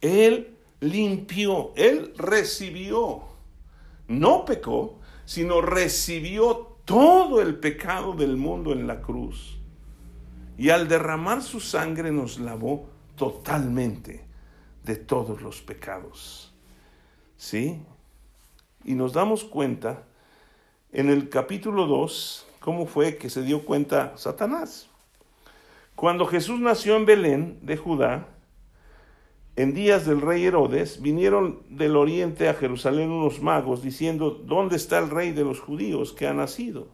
Él 0.00 0.56
limpió, 0.78 1.72
Él 1.74 2.14
recibió, 2.16 3.22
no 4.06 4.44
pecó, 4.44 5.00
sino 5.24 5.60
recibió 5.60 6.71
todo 6.84 7.40
el 7.40 7.56
pecado 7.56 8.14
del 8.14 8.36
mundo 8.36 8.72
en 8.72 8.86
la 8.86 9.00
cruz. 9.00 9.58
Y 10.58 10.70
al 10.70 10.88
derramar 10.88 11.42
su 11.42 11.60
sangre 11.60 12.12
nos 12.12 12.38
lavó 12.38 12.88
totalmente 13.16 14.24
de 14.84 14.96
todos 14.96 15.42
los 15.42 15.60
pecados. 15.62 16.52
¿Sí? 17.36 17.80
Y 18.84 18.94
nos 18.94 19.12
damos 19.12 19.44
cuenta 19.44 20.04
en 20.92 21.08
el 21.08 21.28
capítulo 21.28 21.86
2 21.86 22.46
cómo 22.60 22.86
fue 22.86 23.16
que 23.16 23.30
se 23.30 23.42
dio 23.42 23.64
cuenta 23.64 24.16
Satanás. 24.16 24.88
Cuando 25.94 26.26
Jesús 26.26 26.60
nació 26.60 26.96
en 26.96 27.06
Belén 27.06 27.58
de 27.62 27.76
Judá, 27.76 28.28
en 29.56 29.74
días 29.74 30.06
del 30.06 30.20
rey 30.20 30.44
Herodes, 30.44 31.02
vinieron 31.02 31.60
del 31.68 31.96
oriente 31.96 32.48
a 32.48 32.54
Jerusalén 32.54 33.10
unos 33.10 33.42
magos 33.42 33.82
diciendo, 33.82 34.30
¿dónde 34.30 34.76
está 34.76 34.98
el 34.98 35.10
rey 35.10 35.32
de 35.32 35.44
los 35.44 35.60
judíos 35.60 36.12
que 36.12 36.26
ha 36.26 36.32
nacido? 36.32 36.88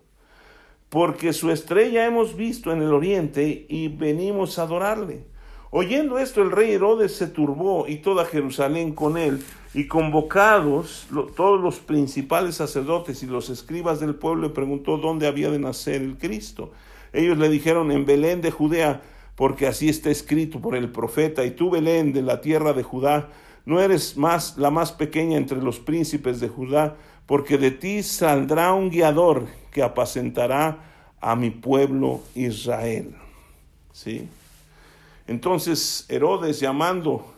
Porque 0.88 1.32
su 1.32 1.50
estrella 1.50 2.06
hemos 2.06 2.34
visto 2.34 2.72
en 2.72 2.82
el 2.82 2.92
oriente 2.92 3.66
y 3.68 3.88
venimos 3.88 4.58
a 4.58 4.62
adorarle. 4.62 5.24
Oyendo 5.70 6.18
esto, 6.18 6.42
el 6.42 6.50
rey 6.50 6.72
Herodes 6.72 7.14
se 7.14 7.26
turbó 7.26 7.86
y 7.86 7.96
toda 7.96 8.24
Jerusalén 8.24 8.94
con 8.94 9.18
él, 9.18 9.42
y 9.74 9.86
convocados 9.86 11.06
todos 11.36 11.60
los 11.60 11.78
principales 11.78 12.54
sacerdotes 12.54 13.22
y 13.22 13.26
los 13.26 13.50
escribas 13.50 14.00
del 14.00 14.14
pueblo, 14.14 14.48
le 14.48 14.54
preguntó 14.54 14.96
dónde 14.96 15.26
había 15.26 15.50
de 15.50 15.58
nacer 15.58 16.00
el 16.00 16.16
Cristo. 16.16 16.72
Ellos 17.12 17.36
le 17.36 17.50
dijeron 17.50 17.92
en 17.92 18.06
Belén 18.06 18.40
de 18.40 18.50
Judea, 18.50 19.02
porque 19.38 19.68
así 19.68 19.88
está 19.88 20.10
escrito 20.10 20.60
por 20.60 20.74
el 20.74 20.90
profeta, 20.90 21.44
y 21.44 21.52
tú 21.52 21.70
Belén 21.70 22.12
de 22.12 22.22
la 22.22 22.40
tierra 22.40 22.72
de 22.72 22.82
Judá, 22.82 23.28
no 23.66 23.80
eres 23.80 24.16
más 24.16 24.58
la 24.58 24.72
más 24.72 24.90
pequeña 24.90 25.36
entre 25.38 25.62
los 25.62 25.78
príncipes 25.78 26.40
de 26.40 26.48
Judá, 26.48 26.96
porque 27.24 27.56
de 27.56 27.70
ti 27.70 28.02
saldrá 28.02 28.72
un 28.72 28.90
guiador 28.90 29.46
que 29.70 29.84
apacentará 29.84 30.78
a 31.20 31.36
mi 31.36 31.50
pueblo 31.50 32.20
Israel. 32.34 33.14
¿Sí? 33.92 34.28
Entonces 35.28 36.04
Herodes, 36.08 36.58
llamando 36.58 37.32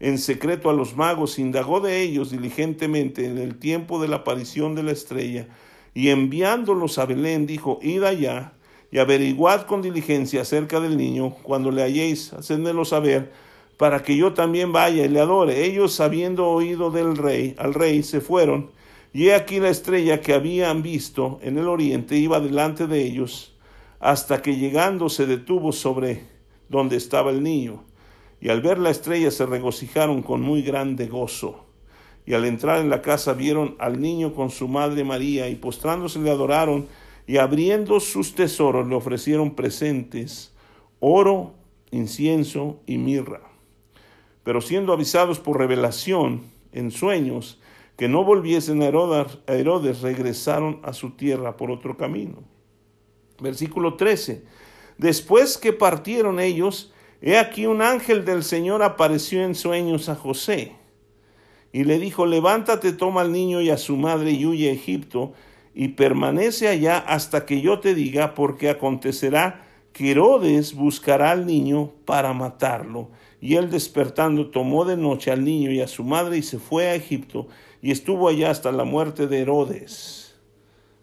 en 0.00 0.16
secreto 0.16 0.70
a 0.70 0.72
los 0.72 0.96
magos, 0.96 1.38
indagó 1.38 1.80
de 1.80 2.00
ellos 2.00 2.30
diligentemente 2.30 3.26
en 3.26 3.36
el 3.36 3.58
tiempo 3.58 4.00
de 4.00 4.08
la 4.08 4.16
aparición 4.16 4.74
de 4.74 4.84
la 4.84 4.92
estrella, 4.92 5.48
y 5.92 6.08
enviándolos 6.08 6.96
a 6.96 7.04
Belén, 7.04 7.46
dijo, 7.46 7.78
id 7.82 8.04
allá 8.04 8.54
y 8.92 8.98
averiguad 8.98 9.62
con 9.62 9.80
diligencia 9.80 10.42
acerca 10.42 10.78
del 10.78 10.98
niño, 10.98 11.30
cuando 11.42 11.70
le 11.70 11.82
halléis, 11.82 12.34
hacedmelo 12.34 12.84
saber, 12.84 13.32
para 13.78 14.02
que 14.02 14.14
yo 14.14 14.34
también 14.34 14.70
vaya 14.70 15.06
y 15.06 15.08
le 15.08 15.18
adore. 15.18 15.64
Ellos, 15.64 15.98
habiendo 15.98 16.46
oído 16.48 16.90
del 16.90 17.16
rey, 17.16 17.54
al 17.56 17.72
rey, 17.72 18.02
se 18.02 18.20
fueron, 18.20 18.70
y 19.14 19.28
he 19.28 19.34
aquí 19.34 19.60
la 19.60 19.70
estrella 19.70 20.20
que 20.20 20.34
habían 20.34 20.82
visto 20.82 21.40
en 21.42 21.56
el 21.56 21.68
oriente 21.68 22.18
iba 22.18 22.38
delante 22.38 22.86
de 22.86 23.02
ellos, 23.02 23.54
hasta 23.98 24.42
que 24.42 24.56
llegando 24.56 25.08
se 25.08 25.24
detuvo 25.24 25.72
sobre 25.72 26.24
donde 26.68 26.96
estaba 26.96 27.30
el 27.30 27.42
niño. 27.42 27.84
Y 28.42 28.50
al 28.50 28.60
ver 28.60 28.78
la 28.78 28.90
estrella 28.90 29.30
se 29.30 29.46
regocijaron 29.46 30.20
con 30.22 30.42
muy 30.42 30.60
grande 30.60 31.06
gozo. 31.06 31.64
Y 32.26 32.34
al 32.34 32.44
entrar 32.44 32.80
en 32.80 32.90
la 32.90 33.00
casa 33.00 33.32
vieron 33.32 33.74
al 33.78 34.02
niño 34.02 34.34
con 34.34 34.50
su 34.50 34.68
madre 34.68 35.02
María, 35.02 35.48
y 35.48 35.54
postrándose 35.54 36.18
le 36.18 36.30
adoraron, 36.30 36.88
y 37.26 37.36
abriendo 37.36 38.00
sus 38.00 38.34
tesoros 38.34 38.86
le 38.88 38.94
ofrecieron 38.94 39.54
presentes, 39.54 40.52
oro, 41.00 41.54
incienso 41.90 42.80
y 42.86 42.98
mirra. 42.98 43.40
Pero 44.44 44.60
siendo 44.60 44.92
avisados 44.92 45.38
por 45.38 45.58
revelación 45.58 46.42
en 46.72 46.90
sueños, 46.90 47.60
que 47.96 48.08
no 48.08 48.24
volviesen 48.24 48.82
a 48.82 48.86
Herodes, 48.86 50.00
regresaron 50.00 50.80
a 50.82 50.92
su 50.92 51.10
tierra 51.10 51.56
por 51.56 51.70
otro 51.70 51.96
camino. 51.96 52.42
Versículo 53.40 53.94
13. 53.94 54.44
Después 54.98 55.58
que 55.58 55.72
partieron 55.72 56.40
ellos, 56.40 56.92
he 57.20 57.38
aquí 57.38 57.66
un 57.66 57.82
ángel 57.82 58.24
del 58.24 58.42
Señor 58.42 58.82
apareció 58.82 59.42
en 59.42 59.54
sueños 59.54 60.08
a 60.08 60.16
José 60.16 60.72
y 61.72 61.84
le 61.84 61.98
dijo, 61.98 62.26
levántate, 62.26 62.92
toma 62.92 63.22
al 63.22 63.32
niño 63.32 63.60
y 63.60 63.70
a 63.70 63.78
su 63.78 63.96
madre 63.96 64.32
y 64.32 64.44
huye 64.46 64.70
a 64.70 64.72
Egipto 64.72 65.32
y 65.74 65.88
permanece 65.88 66.68
allá 66.68 66.98
hasta 66.98 67.46
que 67.46 67.60
yo 67.60 67.80
te 67.80 67.94
diga, 67.94 68.34
porque 68.34 68.68
acontecerá 68.68 69.66
que 69.92 70.12
Herodes 70.12 70.74
buscará 70.74 71.30
al 71.30 71.46
niño 71.46 71.92
para 72.04 72.32
matarlo. 72.32 73.08
Y 73.40 73.56
él 73.56 73.70
despertando 73.70 74.50
tomó 74.50 74.84
de 74.84 74.96
noche 74.96 75.30
al 75.30 75.44
niño 75.44 75.70
y 75.70 75.80
a 75.80 75.88
su 75.88 76.04
madre 76.04 76.38
y 76.38 76.42
se 76.42 76.58
fue 76.58 76.88
a 76.88 76.94
Egipto 76.94 77.48
y 77.82 77.90
estuvo 77.90 78.28
allá 78.28 78.50
hasta 78.50 78.70
la 78.70 78.84
muerte 78.84 79.26
de 79.26 79.40
Herodes. 79.40 80.34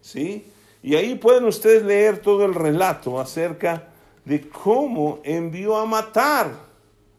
¿Sí? 0.00 0.44
Y 0.82 0.94
ahí 0.96 1.14
pueden 1.16 1.44
ustedes 1.44 1.82
leer 1.82 2.18
todo 2.18 2.46
el 2.46 2.54
relato 2.54 3.20
acerca 3.20 3.88
de 4.24 4.48
cómo 4.48 5.20
envió 5.24 5.76
a 5.76 5.84
matar 5.84 6.52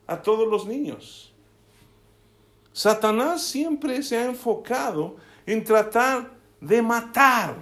a 0.08 0.22
todos 0.22 0.48
los 0.48 0.66
niños. 0.66 1.32
Satanás 2.74 3.44
siempre 3.44 4.02
se 4.02 4.18
ha 4.18 4.26
enfocado 4.26 5.18
en 5.46 5.64
tratar 5.64 6.32
de 6.62 6.82
matar 6.82 7.56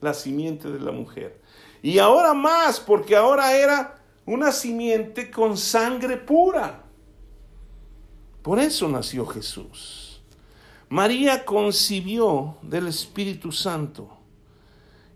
la 0.00 0.14
simiente 0.14 0.70
de 0.70 0.80
la 0.80 0.92
mujer. 0.92 1.40
Y 1.82 1.98
ahora 1.98 2.32
más, 2.32 2.80
porque 2.80 3.16
ahora 3.16 3.56
era 3.56 3.98
una 4.24 4.52
simiente 4.52 5.30
con 5.30 5.56
sangre 5.56 6.16
pura. 6.16 6.84
Por 8.42 8.58
eso 8.58 8.88
nació 8.88 9.26
Jesús. 9.26 10.22
María 10.88 11.44
concibió 11.44 12.56
del 12.62 12.88
Espíritu 12.88 13.50
Santo 13.50 14.18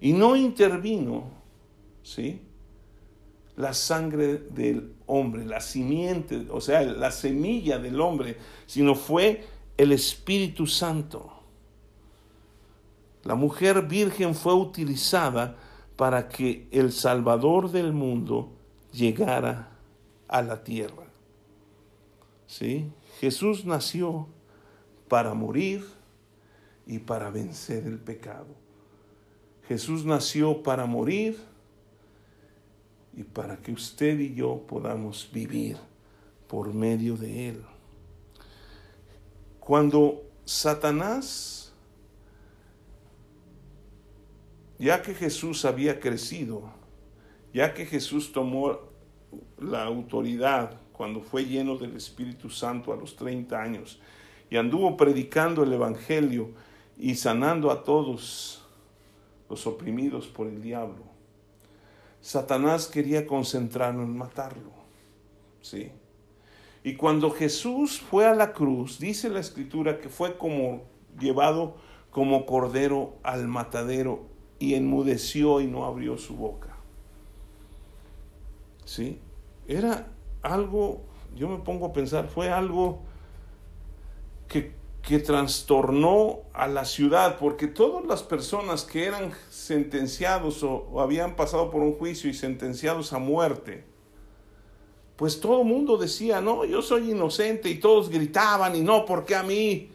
y 0.01 0.13
no 0.13 0.35
intervino, 0.35 1.31
¿sí? 2.03 2.41
La 3.57 3.75
sangre 3.75 4.39
del 4.39 4.95
hombre, 5.07 5.45
la 5.45 5.61
simiente, 5.61 6.47
o 6.51 6.61
sea, 6.61 6.83
la 6.83 7.11
semilla 7.11 7.79
del 7.79 8.01
hombre, 8.01 8.39
sino 8.67 8.95
fue 8.95 9.47
el 9.77 9.93
Espíritu 9.93 10.67
Santo. 10.67 11.36
La 13.27 13.35
mujer 13.35 13.83
virgen 13.83 14.37
fue 14.37 14.55
utilizada 14.55 15.57
para 15.97 16.29
que 16.29 16.69
el 16.71 16.93
Salvador 16.93 17.73
del 17.73 17.93
mundo 17.93 18.53
llegara 18.93 19.73
a 20.29 20.43
la 20.43 20.63
tierra. 20.63 21.09
¿Sí? 22.47 22.89
Jesús 23.19 23.65
nació 23.65 24.29
para 25.09 25.35
morir 25.35 25.85
y 26.87 27.01
para 27.01 27.29
vencer 27.31 27.85
el 27.85 27.99
pecado. 27.99 28.47
Jesús 29.67 30.05
nació 30.05 30.63
para 30.63 30.87
morir 30.87 31.37
y 33.17 33.25
para 33.25 33.57
que 33.57 33.73
usted 33.73 34.21
y 34.21 34.37
yo 34.37 34.63
podamos 34.69 35.29
vivir 35.33 35.77
por 36.47 36.73
medio 36.73 37.17
de 37.17 37.49
Él. 37.49 37.65
Cuando 39.59 40.23
Satanás 40.45 41.56
ya 44.79 45.03
que 45.03 45.15
Jesús 45.15 45.65
había 45.65 46.01
crecido, 46.01 46.71
ya 47.53 47.73
que 47.75 47.87
Jesús 47.87 48.33
tomó 48.33 48.79
la 49.59 49.85
autoridad 49.85 50.79
cuando 50.93 51.21
fue 51.21 51.45
lleno 51.45 51.77
del 51.77 51.97
Espíritu 51.97 52.51
Santo 52.51 52.93
a 52.93 52.97
los 52.97 53.17
30 53.17 53.61
años 53.61 54.01
y 54.51 54.57
anduvo 54.57 54.97
predicando 54.97 55.63
el 55.63 55.73
Evangelio 55.73 56.51
y 56.99 57.15
sanando 57.17 57.71
a 57.71 57.83
todos 57.83 58.63
los 59.49 59.67
oprimidos 59.67 60.27
por 60.27 60.47
el 60.47 60.63
diablo. 60.63 61.05
Satanás 62.21 62.87
quería 62.87 63.27
concentrarlo 63.27 64.03
en 64.03 64.17
matarlo. 64.17 64.73
¿Sí? 65.61 65.91
Y 66.83 66.95
cuando 66.95 67.31
Jesús 67.31 68.01
fue 68.01 68.27
a 68.27 68.35
la 68.35 68.53
cruz, 68.53 68.99
dice 68.99 69.29
la 69.29 69.41
escritura 69.41 69.99
que 69.99 70.09
fue 70.09 70.37
como 70.37 70.85
llevado 71.19 71.77
como 72.11 72.47
cordero 72.47 73.17
al 73.23 73.49
matadero 73.49 74.36
y 74.59 74.75
enmudeció 74.75 75.61
y 75.61 75.67
no 75.67 75.85
abrió 75.85 76.17
su 76.17 76.37
boca. 76.37 76.77
¿Sí? 78.85 79.19
Era 79.67 80.09
algo, 80.43 81.03
yo 81.35 81.49
me 81.49 81.59
pongo 81.59 81.87
a 81.87 81.93
pensar, 81.93 82.29
fue 82.29 82.51
algo 82.51 83.01
que, 84.49 84.73
que 85.03 85.19
trastornó 85.19 86.41
a 86.53 86.69
la 86.69 86.85
ciudad, 86.85 87.39
porque 87.39 87.67
todas 87.67 88.05
las 88.07 88.23
personas 88.23 88.85
que 88.85 89.05
eran 89.05 89.33
sentenciados 89.51 90.63
o, 90.63 91.01
habían 91.01 91.37
pasado 91.37 91.71
por 91.71 91.83
un 91.83 91.95
juicio 91.95 92.31
y 92.31 92.35
sentenciados 92.35 93.13
a 93.13 93.19
muerte, 93.19 93.85
pues 95.17 95.41
todo 95.41 95.63
el 95.63 95.67
mundo 95.67 95.97
decía, 95.97 96.41
no, 96.41 96.65
yo 96.65 96.83
soy 96.83 97.11
inocente 97.11 97.71
y 97.71 97.81
todos 97.81 98.11
gritaban 98.11 98.77
y 98.77 98.83
no, 98.83 99.05
¿por 99.05 99.25
qué 99.25 99.35
a 99.35 99.43
mí? 99.43 99.91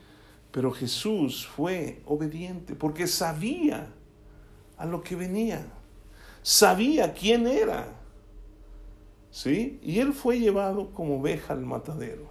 Pero 0.51 0.71
Jesús 0.71 1.47
fue 1.47 2.01
obediente 2.05 2.75
porque 2.75 3.07
sabía 3.07 3.93
a 4.81 4.85
lo 4.85 5.03
que 5.03 5.15
venía. 5.15 5.65
Sabía 6.41 7.13
quién 7.13 7.45
era. 7.45 7.95
¿Sí? 9.29 9.79
Y 9.83 9.99
él 9.99 10.13
fue 10.13 10.39
llevado 10.39 10.91
como 10.91 11.19
oveja 11.19 11.53
al 11.53 11.61
matadero. 11.61 12.29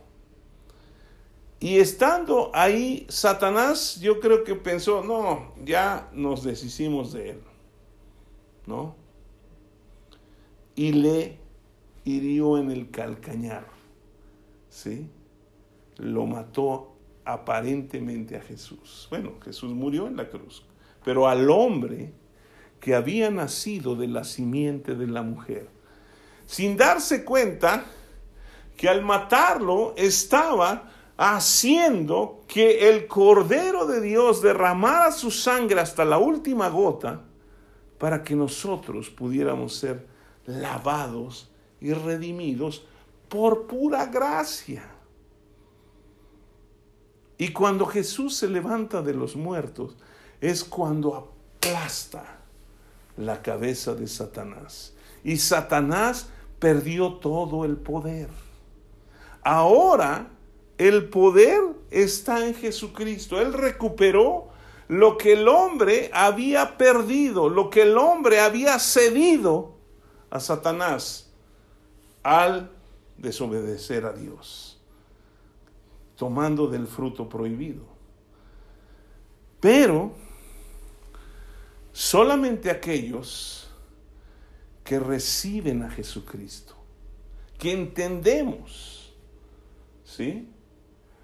Y 1.61 1.79
estando 1.79 2.51
ahí, 2.53 3.07
Satanás 3.09 4.01
yo 4.01 4.19
creo 4.19 4.43
que 4.43 4.55
pensó, 4.57 5.05
no, 5.05 5.55
ya 5.65 6.11
nos 6.13 6.43
deshicimos 6.43 7.13
de 7.13 7.31
él. 7.31 7.41
¿No? 8.67 8.97
Y 10.75 10.93
le 10.93 11.39
hirió 12.05 12.59
en 12.59 12.71
el 12.71 12.91
calcañar. 12.91 13.67
¿Sí? 14.69 15.09
Lo 15.99 16.27
mató 16.27 16.97
aparentemente 17.25 18.37
a 18.37 18.41
Jesús. 18.41 19.07
Bueno, 19.09 19.35
Jesús 19.45 19.73
murió 19.73 20.09
en 20.09 20.17
la 20.17 20.29
cruz, 20.29 20.65
pero 21.05 21.29
al 21.29 21.49
hombre 21.49 22.13
que 22.81 22.95
había 22.95 23.31
nacido 23.31 23.95
de 23.95 24.09
la 24.09 24.25
simiente 24.25 24.95
de 24.95 25.07
la 25.07 25.23
mujer, 25.23 25.69
sin 26.47 26.77
darse 26.77 27.25
cuenta 27.25 27.85
que 28.77 28.88
al 28.88 29.03
matarlo 29.03 29.95
estaba 29.97 30.90
haciendo 31.19 32.45
que 32.49 32.88
el 32.88 33.07
Cordero 33.07 33.87
de 33.87 34.01
Dios 34.01 34.40
derramara 34.40 35.12
su 35.12 35.31
sangre 35.31 35.81
hasta 35.81 36.05
la 36.07 36.16
última 36.16 36.71
gota 36.71 37.21
para 37.99 38.25
que 38.25 38.35
nosotros 38.35 39.11
pudiéramos 39.11 39.77
ser 39.77 40.07
lavados 40.47 41.51
y 41.79 41.93
redimidos 41.93 42.87
por 43.29 43.66
pura 43.66 44.07
gracia. 44.07 44.83
Y 47.37 47.53
cuando 47.53 47.85
Jesús 47.85 48.37
se 48.37 48.49
levanta 48.49 49.03
de 49.03 49.12
los 49.12 49.37
muertos, 49.37 49.97
es 50.40 50.64
cuando 50.64 51.14
aplasta 51.59 52.39
la 53.16 53.42
cabeza 53.42 53.94
de 53.94 54.07
Satanás. 54.07 54.94
Y 55.25 55.37
Satanás 55.37 56.29
perdió 56.59 57.14
todo 57.14 57.64
el 57.64 57.77
poder. 57.77 58.29
Ahora 59.42 60.29
el 60.79 61.09
poder 61.09 61.61
está 61.90 62.46
en 62.46 62.55
Jesucristo. 62.55 63.40
Él 63.40 63.53
recuperó 63.53 64.49
lo 64.88 65.18
que 65.18 65.35
el 65.35 65.46
hombre 65.46 66.11
había 66.12 66.77
perdido, 66.77 67.49
lo 67.49 67.70
que 67.70 67.83
el 67.83 67.96
hombre 67.96 68.40
había 68.40 68.79
cedido 68.79 69.77
a 70.31 70.40
Satanás 70.40 71.31
al 72.23 72.70
desobedecer 73.18 74.05
a 74.05 74.12
Dios, 74.12 74.81
tomando 76.16 76.66
del 76.66 76.87
fruto 76.87 77.29
prohibido. 77.29 77.85
Pero 79.61 80.13
solamente 81.93 82.71
aquellos 82.71 83.69
que 84.85 84.99
reciben 84.99 85.83
a 85.83 85.91
Jesucristo, 85.91 86.75
que 87.59 87.73
entendemos, 87.73 89.13
¿sí? 90.05 90.49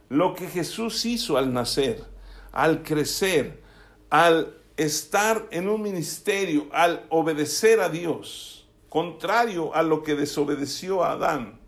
Lo 0.08 0.34
que 0.34 0.46
Jesús 0.48 1.04
hizo 1.04 1.36
al 1.36 1.52
nacer, 1.52 2.04
al 2.52 2.82
crecer, 2.82 3.60
al 4.08 4.56
estar 4.76 5.48
en 5.50 5.68
un 5.68 5.82
ministerio, 5.82 6.68
al 6.72 7.06
obedecer 7.08 7.80
a 7.80 7.88
Dios, 7.88 8.68
contrario 8.88 9.74
a 9.74 9.82
lo 9.82 10.02
que 10.02 10.14
desobedeció 10.14 11.02
a 11.02 11.12
Adán. 11.12 11.58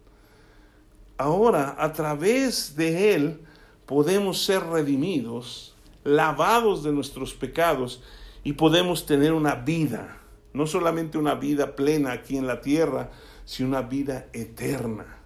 Ahora, 1.16 1.74
a 1.78 1.92
través 1.92 2.76
de 2.76 3.14
Él, 3.14 3.40
podemos 3.86 4.44
ser 4.44 4.62
redimidos, 4.64 5.74
lavados 6.04 6.84
de 6.84 6.92
nuestros 6.92 7.34
pecados 7.34 8.02
y 8.48 8.54
podemos 8.54 9.04
tener 9.04 9.34
una 9.34 9.56
vida, 9.56 10.22
no 10.54 10.66
solamente 10.66 11.18
una 11.18 11.34
vida 11.34 11.76
plena 11.76 12.12
aquí 12.12 12.38
en 12.38 12.46
la 12.46 12.62
tierra, 12.62 13.10
sino 13.44 13.68
una 13.68 13.82
vida 13.82 14.30
eterna, 14.32 15.18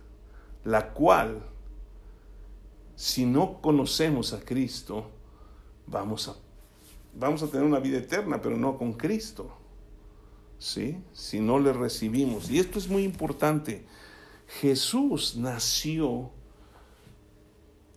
la 0.64 0.92
cual, 0.92 1.40
si 2.96 3.24
no 3.24 3.60
conocemos 3.60 4.32
a 4.32 4.40
Cristo, 4.40 5.08
vamos 5.86 6.26
a, 6.26 6.34
vamos 7.14 7.44
a 7.44 7.46
tener 7.46 7.64
una 7.64 7.78
vida 7.78 7.98
eterna, 7.98 8.42
pero 8.42 8.56
no 8.56 8.76
con 8.76 8.94
Cristo. 8.94 9.56
¿Sí? 10.58 10.98
Si 11.12 11.38
no 11.38 11.60
le 11.60 11.72
recibimos. 11.72 12.50
Y 12.50 12.58
esto 12.58 12.80
es 12.80 12.88
muy 12.88 13.04
importante. 13.04 13.84
Jesús 14.60 15.36
nació 15.36 16.32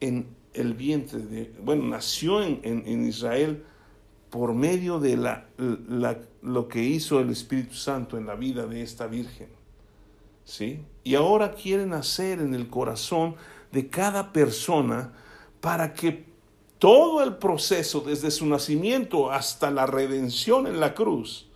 en 0.01 0.27
el 0.53 0.75
vientre 0.75 1.17
de, 1.17 1.51
bueno, 1.63 1.83
nació 1.85 2.43
en, 2.43 3.07
Israel 3.07 3.65
por 4.35 4.53
medio 4.53 4.99
de 4.99 5.15
la, 5.15 5.47
lo 6.41 6.67
que 6.67 6.83
hizo 6.83 7.21
el 7.21 7.29
Espíritu 7.29 7.73
Santo 7.73 8.17
en 8.17 8.25
la 8.25 8.35
vida 8.35 8.65
de 8.65 8.81
esta 8.81 9.07
Virgen. 9.07 9.47
¿Sí? 10.43 10.81
Y 11.05 11.15
ahora 11.15 11.53
quiere 11.53 11.85
nacer 11.85 12.41
en 12.41 12.53
el 12.53 12.67
corazón 12.67 13.37
de 13.71 13.87
cada 13.87 14.33
persona 14.33 15.13
para 15.61 15.93
que 15.93 16.25
todo 16.79 17.23
el 17.23 17.37
proceso, 17.37 18.01
desde 18.01 18.29
su 18.29 18.45
nacimiento 18.45 19.31
hasta 19.31 19.71
la 19.71 19.85
redención 19.85 20.67
en 20.67 20.81
la 20.81 20.93
cruz, 20.93 21.47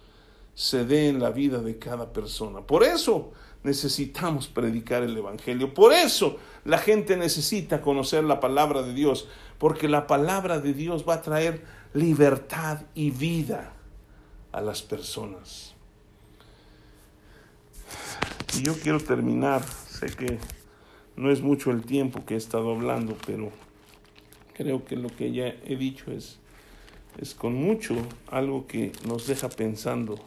se 0.54 0.86
dé 0.86 1.10
en 1.10 1.20
la 1.20 1.32
vida 1.32 1.58
de 1.58 1.78
cada 1.80 2.14
persona. 2.14 2.62
Por 2.62 2.86
eso 2.86 3.34
necesitamos 3.62 4.48
predicar 4.48 5.04
el 5.04 5.18
Evangelio. 5.18 5.74
Por 5.74 5.92
eso 5.92 6.38
la 6.64 6.78
gente 6.78 7.18
necesita 7.18 7.82
conocer 7.82 8.24
la 8.24 8.40
palabra 8.40 8.84
de 8.84 8.94
Dios, 8.94 9.28
porque 9.58 9.90
la 9.90 10.08
palabra 10.08 10.62
de 10.62 10.74
Dios 10.74 11.04
va 11.06 11.16
a 11.16 11.22
traer 11.22 11.66
libertad 11.94 12.82
y 12.94 13.12
vida 13.12 13.74
a 14.52 14.62
las 14.62 14.82
personas. 14.82 15.74
Y 18.58 18.64
yo 18.64 18.80
quiero 18.80 19.00
terminar, 19.00 19.64
sé 19.64 20.08
que 20.08 20.38
no 21.16 21.32
es 21.32 21.42
mucho 21.42 21.72
el 21.72 21.84
tiempo 21.84 22.26
que 22.26 22.36
he 22.36 22.38
estado 22.38 22.74
hablando, 22.74 23.18
pero 23.26 23.52
creo 24.54 24.86
que 24.86 24.96
lo 24.96 25.10
que 25.10 25.32
ya 25.32 25.48
he 25.48 25.76
dicho 25.76 26.12
es, 26.12 26.40
es 27.18 27.34
con 27.34 27.54
mucho 27.54 27.96
algo 28.30 28.68
que 28.68 28.92
nos 29.06 29.28
deja 29.28 29.50
pensando 29.50 30.20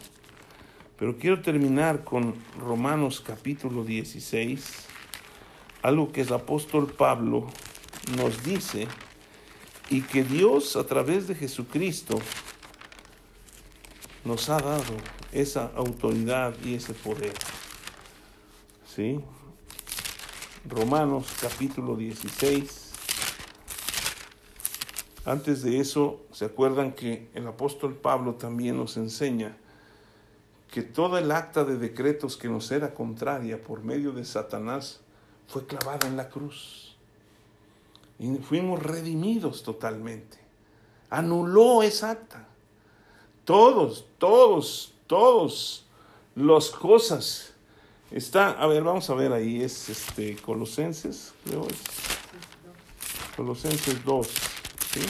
pero 1.03 1.19
quiero 1.19 1.43
terminar 1.43 2.05
con 2.05 2.33
Romanos 2.61 3.21
capítulo 3.21 3.83
16, 3.83 4.87
algo 5.83 6.13
que 6.13 6.21
el 6.21 6.33
apóstol 6.33 6.87
Pablo 6.87 7.49
nos 8.17 8.45
dice 8.45 8.87
y 9.93 10.01
que 10.01 10.25
Dios 10.25 10.77
a 10.77 10.85
través 10.85 11.29
de 11.29 11.35
Jesucristo 11.35 12.19
nos 14.25 14.49
ha 14.49 14.59
dado 14.59 14.95
esa 15.33 15.71
autoridad 15.77 16.55
y 16.65 16.77
ese 16.77 16.95
poder. 16.95 17.35
¿Sí? 18.87 19.21
Romanos 20.67 21.27
capítulo 21.39 21.95
16. 21.95 22.93
Antes 25.27 25.63
de 25.63 25.79
eso, 25.79 26.23
¿se 26.33 26.47
acuerdan 26.47 26.93
que 26.93 27.29
el 27.35 27.47
apóstol 27.47 27.95
Pablo 27.95 28.37
también 28.37 28.79
nos 28.79 28.97
enseña 28.97 29.59
que 30.71 30.81
toda 30.81 31.21
el 31.21 31.31
acta 31.31 31.67
de 31.67 31.77
decretos 31.77 32.39
que 32.39 32.49
nos 32.49 32.73
era 32.73 32.95
contraria 32.95 33.63
por 33.63 33.85
medio 33.85 34.13
de 34.13 34.25
Satanás 34.25 35.01
fue 35.49 35.67
clavada 35.67 36.09
en 36.09 36.17
la 36.17 36.31
cruz. 36.31 36.92
Y 38.23 38.37
fuimos 38.37 38.81
redimidos 38.81 39.65
totalmente. 39.65 40.39
Anuló 41.11 41.83
esa 41.83 42.13
acta. 42.13 42.47
Todos, 43.45 44.07
todos, 44.17 44.95
todos 45.09 45.85
las 46.37 46.71
cosas. 46.71 47.53
Está, 48.13 48.53
a 48.53 48.67
ver, 48.69 48.85
vamos 48.85 49.11
a 49.11 49.15
ver 49.15 49.33
ahí, 49.33 49.63
es 49.63 49.89
este 49.89 50.37
Colosenses, 50.37 51.35
creo 51.45 51.67
es. 51.67 51.83
Colosenses 53.37 54.05
2, 54.05 54.27
¿sí? 54.93 55.01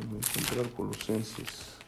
Encontrar 0.00 0.70
Colosenses. 0.70 1.78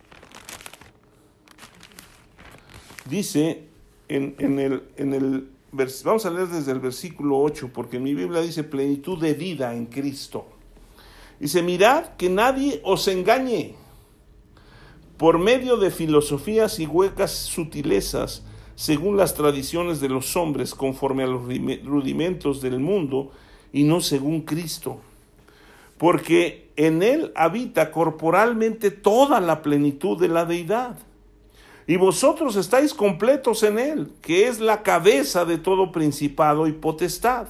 dice 3.06 3.66
en, 4.08 4.58
el, 4.58 4.84
en 4.96 5.14
el 5.14 5.50
vamos 5.72 6.26
a 6.26 6.30
leer 6.30 6.48
desde 6.48 6.72
el 6.72 6.80
versículo 6.80 7.38
8, 7.38 7.70
porque 7.72 7.98
mi 7.98 8.14
Biblia 8.14 8.40
dice 8.40 8.64
plenitud 8.64 9.20
de 9.20 9.34
vida 9.34 9.74
en 9.74 9.86
Cristo. 9.86 10.46
Dice, 11.38 11.62
mirad 11.62 12.16
que 12.16 12.28
nadie 12.28 12.80
os 12.84 13.08
engañe 13.08 13.74
por 15.16 15.38
medio 15.38 15.76
de 15.76 15.90
filosofías 15.90 16.78
y 16.80 16.86
huecas 16.86 17.30
sutilezas, 17.32 18.42
según 18.74 19.16
las 19.16 19.34
tradiciones 19.34 20.00
de 20.00 20.08
los 20.08 20.36
hombres, 20.36 20.74
conforme 20.74 21.24
a 21.24 21.26
los 21.26 21.42
rudimentos 21.42 22.62
del 22.62 22.80
mundo, 22.80 23.30
y 23.72 23.84
no 23.84 24.00
según 24.00 24.42
Cristo. 24.42 25.00
Porque 25.98 26.70
en 26.76 27.02
él 27.02 27.32
habita 27.36 27.90
corporalmente 27.92 28.90
toda 28.90 29.40
la 29.40 29.60
plenitud 29.60 30.18
de 30.18 30.28
la 30.28 30.46
deidad 30.46 30.96
y 31.90 31.96
vosotros 31.96 32.54
estáis 32.54 32.94
completos 32.94 33.64
en 33.64 33.76
Él, 33.76 34.12
que 34.22 34.46
es 34.46 34.60
la 34.60 34.84
cabeza 34.84 35.44
de 35.44 35.58
todo 35.58 35.90
principado 35.90 36.68
y 36.68 36.72
potestad. 36.72 37.48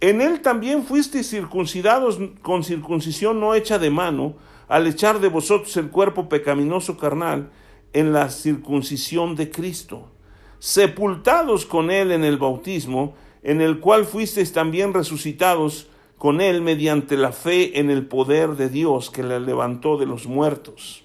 En 0.00 0.22
Él 0.22 0.40
también 0.40 0.82
fuisteis 0.82 1.28
circuncidados 1.28 2.18
con 2.40 2.64
circuncisión 2.64 3.38
no 3.38 3.54
hecha 3.54 3.78
de 3.78 3.90
mano, 3.90 4.36
al 4.66 4.86
echar 4.86 5.20
de 5.20 5.28
vosotros 5.28 5.76
el 5.76 5.90
cuerpo 5.90 6.30
pecaminoso 6.30 6.96
carnal 6.96 7.50
en 7.92 8.14
la 8.14 8.30
circuncisión 8.30 9.36
de 9.36 9.50
Cristo, 9.50 10.10
sepultados 10.58 11.66
con 11.66 11.90
Él 11.90 12.12
en 12.12 12.24
el 12.24 12.38
bautismo, 12.38 13.14
en 13.42 13.60
el 13.60 13.78
cual 13.78 14.06
fuisteis 14.06 14.54
también 14.54 14.94
resucitados 14.94 15.88
con 16.16 16.40
Él 16.40 16.62
mediante 16.62 17.18
la 17.18 17.32
fe 17.32 17.78
en 17.78 17.90
el 17.90 18.06
poder 18.06 18.56
de 18.56 18.70
Dios 18.70 19.10
que 19.10 19.22
le 19.22 19.38
levantó 19.38 19.98
de 19.98 20.06
los 20.06 20.26
muertos 20.26 21.04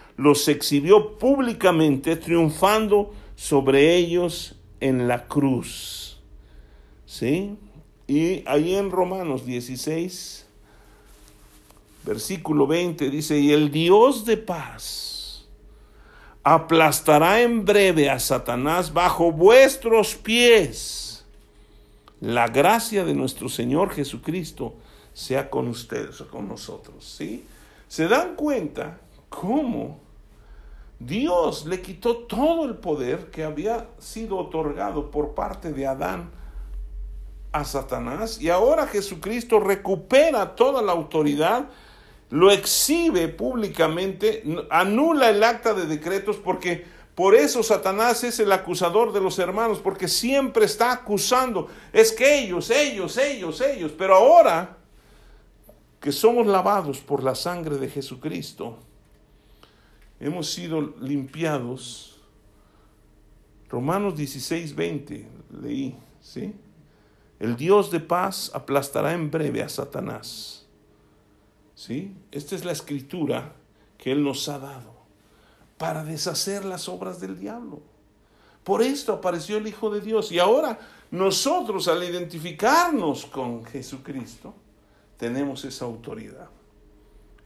los 0.21 0.47
exhibió 0.47 1.17
públicamente, 1.17 2.15
triunfando 2.15 3.11
sobre 3.35 3.95
ellos 3.95 4.55
en 4.79 5.07
la 5.07 5.25
cruz. 5.27 6.19
¿Sí? 7.05 7.57
Y 8.07 8.43
ahí 8.47 8.75
en 8.75 8.91
Romanos 8.91 9.45
16, 9.45 10.45
versículo 12.05 12.67
20 12.67 13.09
dice, 13.09 13.39
y 13.39 13.51
el 13.51 13.71
Dios 13.71 14.25
de 14.25 14.37
paz 14.37 15.47
aplastará 16.43 17.41
en 17.41 17.65
breve 17.65 18.09
a 18.09 18.19
Satanás 18.19 18.93
bajo 18.93 19.31
vuestros 19.31 20.15
pies. 20.15 21.25
La 22.19 22.47
gracia 22.47 23.03
de 23.03 23.15
nuestro 23.15 23.49
Señor 23.49 23.89
Jesucristo 23.89 24.75
sea 25.13 25.49
con 25.49 25.67
ustedes 25.67 26.21
o 26.21 26.27
con 26.27 26.47
nosotros. 26.47 27.15
¿Sí? 27.17 27.43
¿Se 27.87 28.07
dan 28.07 28.35
cuenta 28.35 28.99
cómo 29.29 30.00
Dios 31.05 31.65
le 31.65 31.81
quitó 31.81 32.17
todo 32.17 32.65
el 32.65 32.75
poder 32.75 33.31
que 33.31 33.43
había 33.43 33.87
sido 33.97 34.37
otorgado 34.37 35.09
por 35.09 35.33
parte 35.33 35.73
de 35.73 35.87
Adán 35.87 36.29
a 37.51 37.65
Satanás 37.65 38.39
y 38.39 38.49
ahora 38.49 38.85
Jesucristo 38.85 39.59
recupera 39.59 40.55
toda 40.55 40.81
la 40.83 40.91
autoridad, 40.91 41.69
lo 42.29 42.51
exhibe 42.51 43.27
públicamente, 43.29 44.43
anula 44.69 45.31
el 45.31 45.43
acta 45.43 45.73
de 45.73 45.87
decretos 45.87 46.37
porque 46.37 46.85
por 47.15 47.33
eso 47.33 47.63
Satanás 47.63 48.23
es 48.23 48.39
el 48.39 48.51
acusador 48.51 49.11
de 49.11 49.21
los 49.21 49.39
hermanos, 49.39 49.79
porque 49.79 50.07
siempre 50.07 50.65
está 50.65 50.91
acusando, 50.91 51.67
es 51.91 52.11
que 52.11 52.39
ellos, 52.39 52.69
ellos, 52.69 53.17
ellos, 53.17 53.59
ellos, 53.59 53.91
pero 53.97 54.15
ahora 54.15 54.77
que 55.99 56.11
somos 56.11 56.47
lavados 56.47 56.99
por 56.99 57.23
la 57.23 57.35
sangre 57.35 57.77
de 57.77 57.89
Jesucristo, 57.89 58.77
hemos 60.21 60.49
sido 60.49 60.93
limpiados. 61.01 62.21
Romanos 63.69 64.15
16, 64.15 64.75
20, 64.75 65.27
leí, 65.61 65.97
¿sí? 66.21 66.53
El 67.39 67.57
Dios 67.57 67.89
de 67.89 67.99
paz 67.99 68.51
aplastará 68.53 69.13
en 69.13 69.31
breve 69.31 69.63
a 69.63 69.69
Satanás. 69.69 70.67
¿Sí? 71.73 72.15
Esta 72.31 72.55
es 72.55 72.63
la 72.63 72.71
escritura 72.71 73.55
que 73.97 74.11
Él 74.11 74.23
nos 74.23 74.47
ha 74.47 74.59
dado 74.59 74.93
para 75.79 76.03
deshacer 76.03 76.63
las 76.63 76.87
obras 76.87 77.19
del 77.19 77.39
diablo. 77.39 77.81
Por 78.63 78.83
esto 78.83 79.13
apareció 79.13 79.57
el 79.57 79.67
Hijo 79.67 79.89
de 79.89 80.01
Dios. 80.01 80.31
Y 80.31 80.37
ahora 80.37 80.77
nosotros 81.09 81.87
al 81.87 82.03
identificarnos 82.03 83.25
con 83.25 83.65
Jesucristo, 83.65 84.53
tenemos 85.17 85.65
esa 85.65 85.85
autoridad. 85.85 86.49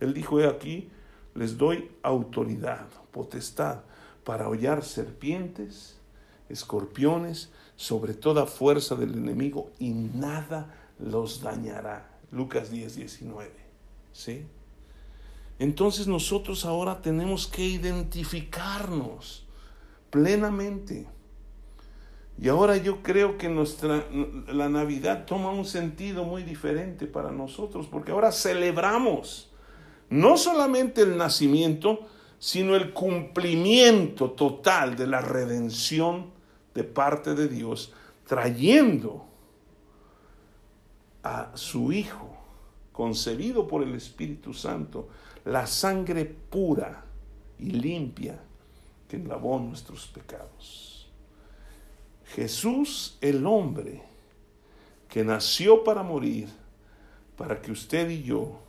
Él 0.02 0.14
dijo, 0.14 0.42
he 0.42 0.48
aquí, 0.48 0.90
les 1.36 1.58
doy 1.58 1.92
autoridad, 2.02 2.88
potestad, 3.12 3.82
para 4.24 4.50
hollar 4.50 4.84
serpientes, 4.84 6.00
escorpiones, 6.50 7.52
sobre 7.76 8.14
toda 8.14 8.46
fuerza 8.46 8.96
del 8.96 9.14
enemigo, 9.14 9.70
y 9.78 9.90
nada 9.92 10.74
los 10.98 11.42
dañará. 11.42 12.10
Lucas 12.32 12.72
10, 12.72 12.96
19. 12.96 13.52
¿Sí? 14.14 14.46
Entonces 15.60 16.08
nosotros 16.08 16.66
ahora 16.66 17.02
tenemos 17.02 17.48
que 17.48 17.64
identificarnos 17.64 19.46
plenamente. 20.10 21.08
Y 22.38 22.50
ahora 22.50 22.76
yo 22.76 23.02
creo 23.02 23.38
que 23.38 23.48
nuestra 23.48 24.06
la 24.48 24.68
Navidad 24.68 25.26
toma 25.26 25.52
un 25.52 25.66
sentido 25.66 26.26
muy 26.26 26.44
diferente 26.44 27.08
para 27.08 27.32
nosotros, 27.32 27.88
porque 27.88 28.12
ahora 28.12 28.32
celebramos 28.32 29.52
no 30.10 30.38
solamente 30.38 31.02
el 31.02 31.18
nacimiento, 31.18 32.08
sino 32.40 32.76
el 32.76 32.94
cumplimiento 32.94 34.32
total 34.32 34.96
de 34.96 35.08
la 35.08 35.22
redención 35.22 36.32
de 36.74 36.84
parte 36.84 37.34
de 37.34 37.48
Dios, 37.48 37.94
trayendo 38.28 39.26
a 41.24 41.52
su 41.56 41.92
Hijo, 41.92 42.38
concebido 42.92 43.68
por 43.68 43.84
el 43.84 43.96
Espíritu 43.96 44.54
Santo, 44.54 45.10
la 45.46 45.66
sangre 45.66 46.26
pura 46.26 47.06
y 47.58 47.72
limpia 47.72 48.40
que 49.08 49.18
lavó 49.18 49.60
nuestros 49.60 50.08
pecados. 50.08 51.10
Jesús 52.26 53.18
el 53.22 53.46
hombre 53.46 54.04
que 55.08 55.24
nació 55.24 55.84
para 55.84 56.04
morir, 56.04 56.50
para 57.38 57.62
que 57.62 57.72
usted 57.72 58.10
y 58.10 58.24
yo 58.24 58.65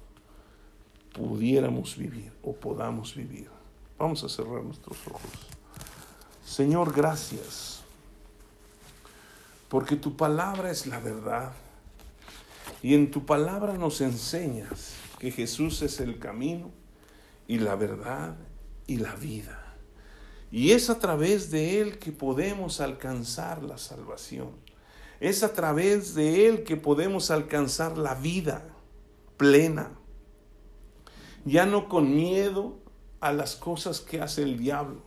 pudiéramos 1.17 1.97
vivir 1.97 2.31
o 2.43 2.53
podamos 2.53 3.15
vivir. 3.15 3.49
Vamos 3.99 4.23
a 4.23 4.29
cerrar 4.29 4.63
nuestros 4.63 4.99
ojos. 5.07 5.31
Señor, 6.45 6.93
gracias, 6.93 7.81
porque 9.69 9.97
tu 9.97 10.17
palabra 10.17 10.71
es 10.71 10.87
la 10.87 11.01
verdad 11.01 11.53
y 12.83 12.95
en 12.95 13.11
tu 13.11 13.25
palabra 13.25 13.75
nos 13.75 14.01
enseñas 14.01 14.95
que 15.19 15.31
Jesús 15.31 15.81
es 15.83 16.01
el 16.01 16.19
camino 16.19 16.71
y 17.49 17.59
la 17.59 17.75
verdad 17.75 18.37
y 18.87 18.99
la 18.99 19.15
vida. 19.17 19.75
Y 20.51 20.73
es 20.73 20.91
a 20.91 20.99
través 20.99 21.51
de 21.51 21.81
Él 21.81 21.99
que 21.99 22.13
podemos 22.13 22.81
alcanzar 22.81 23.63
la 23.63 23.79
salvación. 23.79 24.51
Es 25.19 25.43
a 25.43 25.53
través 25.53 26.15
de 26.15 26.47
Él 26.47 26.63
que 26.63 26.77
podemos 26.77 27.31
alcanzar 27.31 27.97
la 27.97 28.15
vida 28.15 28.69
plena. 29.37 29.91
Ya 31.47 31.65
no 31.65 31.89
con 31.89 32.15
miedo 32.15 32.77
a 33.21 33.33
las 33.33 33.57
cosas 33.57 34.01
que 34.01 34.21
hace 34.21 34.43
el 34.43 34.59
diablo. 34.59 35.01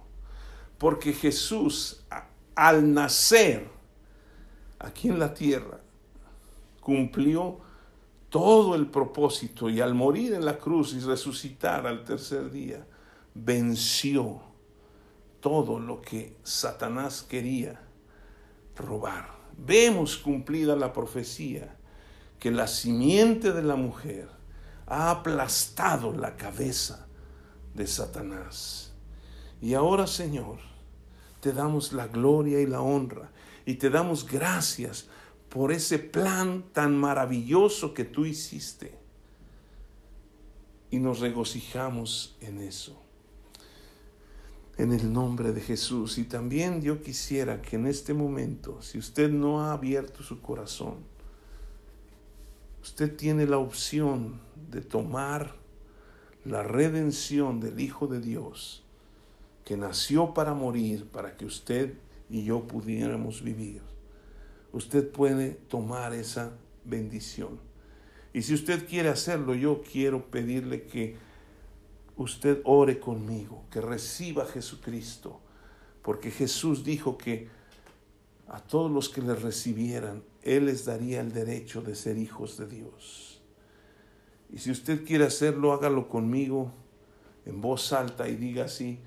Porque 0.78 1.14
Jesús, 1.14 2.06
al 2.56 2.94
nacer 2.94 3.70
aquí 4.80 5.10
en 5.10 5.20
la 5.20 5.34
tierra, 5.34 5.82
cumplió 6.80 7.60
todo 8.30 8.76
el 8.76 8.88
propósito 8.88 9.70
y 9.70 9.82
al 9.82 9.94
morir 9.94 10.34
en 10.34 10.46
la 10.46 10.58
cruz 10.58 10.94
y 10.94 11.02
resucitar 11.02 11.86
al 11.86 12.06
tercer 12.06 12.50
día, 12.50 12.88
venció 13.34 14.42
todo 15.42 15.80
lo 15.80 16.02
que 16.02 16.38
Satanás 16.44 17.22
quería 17.22 17.82
robar. 18.78 19.38
Vemos 19.58 20.18
cumplida 20.18 20.76
la 20.78 20.94
profecía 20.94 21.76
que 22.40 22.50
la 22.50 22.68
simiente 22.68 23.52
de 23.52 23.64
la 23.64 23.76
mujer 23.76 24.39
ha 24.90 25.12
aplastado 25.12 26.12
la 26.12 26.36
cabeza 26.36 27.08
de 27.76 27.86
Satanás. 27.86 28.92
Y 29.62 29.76
ahora, 29.76 30.08
Señor, 30.08 30.58
te 31.40 31.54
damos 31.54 31.94
la 31.94 32.08
gloria 32.08 32.60
y 32.60 32.66
la 32.66 32.82
honra 32.82 33.32
y 33.66 33.76
te 33.76 33.90
damos 33.90 34.26
gracias 34.26 35.08
por 35.50 35.72
ese 35.72 36.00
plan 36.00 36.64
tan 36.74 36.98
maravilloso 36.98 37.94
que 37.94 38.06
tú 38.06 38.26
hiciste. 38.26 38.98
Y 40.92 40.98
nos 40.98 41.20
regocijamos 41.20 42.36
en 42.42 42.60
eso. 42.60 43.00
En 44.78 44.92
el 44.92 45.14
nombre 45.14 45.52
de 45.52 45.62
Jesús. 45.62 46.18
Y 46.18 46.24
también 46.24 46.82
yo 46.82 47.02
quisiera 47.02 47.62
que 47.62 47.76
en 47.76 47.86
este 47.86 48.14
momento, 48.14 48.82
si 48.82 48.98
usted 48.98 49.30
no 49.30 49.62
ha 49.62 49.74
abierto 49.74 50.24
su 50.24 50.42
corazón, 50.42 50.96
usted 52.90 53.16
tiene 53.16 53.48
la 53.48 53.58
opción 53.58 54.40
de 54.70 54.82
tomar 54.82 55.56
la 56.46 56.64
redención 56.64 57.60
del 57.60 57.80
Hijo 57.80 58.08
de 58.08 58.20
Dios, 58.20 58.84
que 59.66 59.78
nació 59.78 60.34
para 60.34 60.54
morir, 60.54 61.08
para 61.08 61.36
que 61.38 61.46
usted 61.46 61.94
y 62.30 62.44
yo 62.44 62.68
pudiéramos 62.68 63.42
vivir 63.42 63.82
usted 64.72 65.10
puede 65.10 65.52
tomar 65.52 66.14
esa 66.14 66.52
bendición. 66.86 67.60
Y 68.34 68.44
si 68.44 68.54
usted 68.54 68.88
quiere 68.88 69.10
hacerlo, 69.10 69.56
yo 69.56 69.82
quiero 69.82 70.26
pedirle 70.30 70.84
que 70.84 71.18
usted 72.16 72.62
ore 72.64 73.00
conmigo, 73.00 73.64
que 73.72 73.82
reciba 73.82 74.44
a 74.44 74.48
Jesucristo, 74.48 75.40
porque 76.02 76.32
Jesús 76.32 76.84
dijo 76.84 77.18
que 77.18 77.48
a 78.50 78.60
todos 78.60 78.92
los 78.92 79.10
que 79.10 79.22
le 79.22 79.36
recibieran, 79.36 80.24
Él 80.42 80.66
les 80.66 80.86
daría 80.86 81.22
el 81.22 81.32
derecho 81.32 81.82
de 81.82 81.96
ser 81.96 82.18
hijos 82.18 82.58
de 82.58 82.68
Dios. 82.68 83.42
Y 84.52 84.58
si 84.58 84.72
usted 84.72 85.06
quiere 85.06 85.26
hacerlo, 85.26 85.74
hágalo 85.74 86.10
conmigo 86.10 86.72
en 87.46 87.62
voz 87.62 87.94
alta 87.94 88.28
y 88.28 88.36
diga 88.36 88.66
así, 88.66 89.00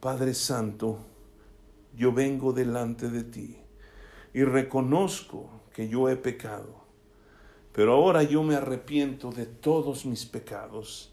Padre 0.00 0.34
Santo, 0.34 0.98
yo 1.96 2.12
vengo 2.12 2.52
delante 2.52 3.08
de 3.10 3.24
ti 3.24 3.56
y 4.32 4.44
reconozco 4.44 5.48
que 5.72 5.88
yo 5.88 6.08
he 6.08 6.16
pecado. 6.16 6.84
Pero 7.72 7.94
ahora 7.94 8.22
yo 8.22 8.42
me 8.42 8.54
arrepiento 8.54 9.32
de 9.32 9.46
todos 9.46 10.06
mis 10.06 10.24
pecados 10.24 11.12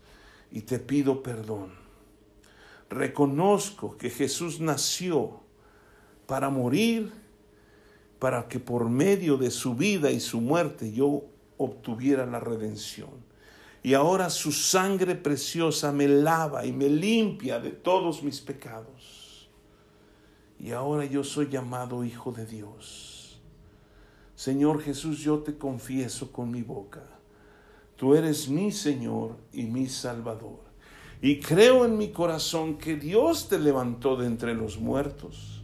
y 0.51 0.61
te 0.61 0.77
pido 0.77 1.23
perdón. 1.23 1.73
Reconozco 2.89 3.97
que 3.97 4.09
Jesús 4.09 4.59
nació 4.59 5.39
para 6.27 6.49
morir, 6.49 7.11
para 8.21 8.47
que 8.47 8.59
por 8.59 8.87
medio 8.87 9.35
de 9.35 9.49
su 9.49 9.73
vida 9.73 10.11
y 10.11 10.19
su 10.19 10.41
muerte 10.41 10.91
yo 10.91 11.23
obtuviera 11.57 12.23
la 12.27 12.39
redención. 12.39 13.09
Y 13.81 13.95
ahora 13.95 14.29
su 14.29 14.51
sangre 14.51 15.15
preciosa 15.15 15.91
me 15.91 16.07
lava 16.07 16.63
y 16.63 16.71
me 16.71 16.87
limpia 16.87 17.59
de 17.59 17.71
todos 17.71 18.21
mis 18.21 18.39
pecados. 18.39 19.49
Y 20.59 20.69
ahora 20.69 21.05
yo 21.05 21.23
soy 21.23 21.49
llamado 21.49 22.03
hijo 22.03 22.31
de 22.31 22.45
Dios. 22.45 23.41
Señor 24.35 24.83
Jesús, 24.83 25.17
yo 25.21 25.39
te 25.39 25.57
confieso 25.57 26.31
con 26.31 26.51
mi 26.51 26.61
boca. 26.61 27.01
Tú 27.95 28.13
eres 28.13 28.47
mi 28.49 28.71
Señor 28.71 29.35
y 29.51 29.63
mi 29.63 29.87
Salvador. 29.87 30.59
Y 31.23 31.39
creo 31.39 31.85
en 31.85 31.97
mi 31.97 32.11
corazón 32.11 32.77
que 32.77 32.95
Dios 32.97 33.49
te 33.49 33.57
levantó 33.57 34.15
de 34.15 34.27
entre 34.27 34.53
los 34.53 34.77
muertos. 34.77 35.63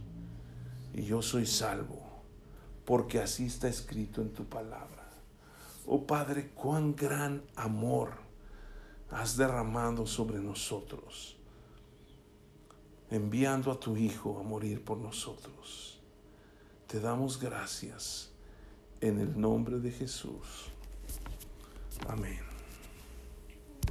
Y 0.92 1.04
yo 1.04 1.22
soy 1.22 1.46
salvo, 1.46 1.97
porque 2.88 3.18
así 3.18 3.44
está 3.44 3.68
escrito 3.68 4.22
en 4.22 4.32
tu 4.32 4.46
palabra. 4.46 5.10
Oh 5.84 6.06
Padre, 6.06 6.52
cuán 6.54 6.96
gran 6.96 7.42
amor 7.54 8.14
has 9.10 9.36
derramado 9.36 10.06
sobre 10.06 10.38
nosotros, 10.38 11.36
enviando 13.10 13.70
a 13.70 13.78
tu 13.78 13.94
Hijo 13.94 14.38
a 14.40 14.42
morir 14.42 14.82
por 14.82 14.96
nosotros. 14.96 16.00
Te 16.86 16.98
damos 16.98 17.38
gracias 17.38 18.30
en 19.02 19.18
el 19.18 19.38
nombre 19.38 19.80
de 19.80 19.90
Jesús. 19.90 20.70
Amén. 22.08 22.47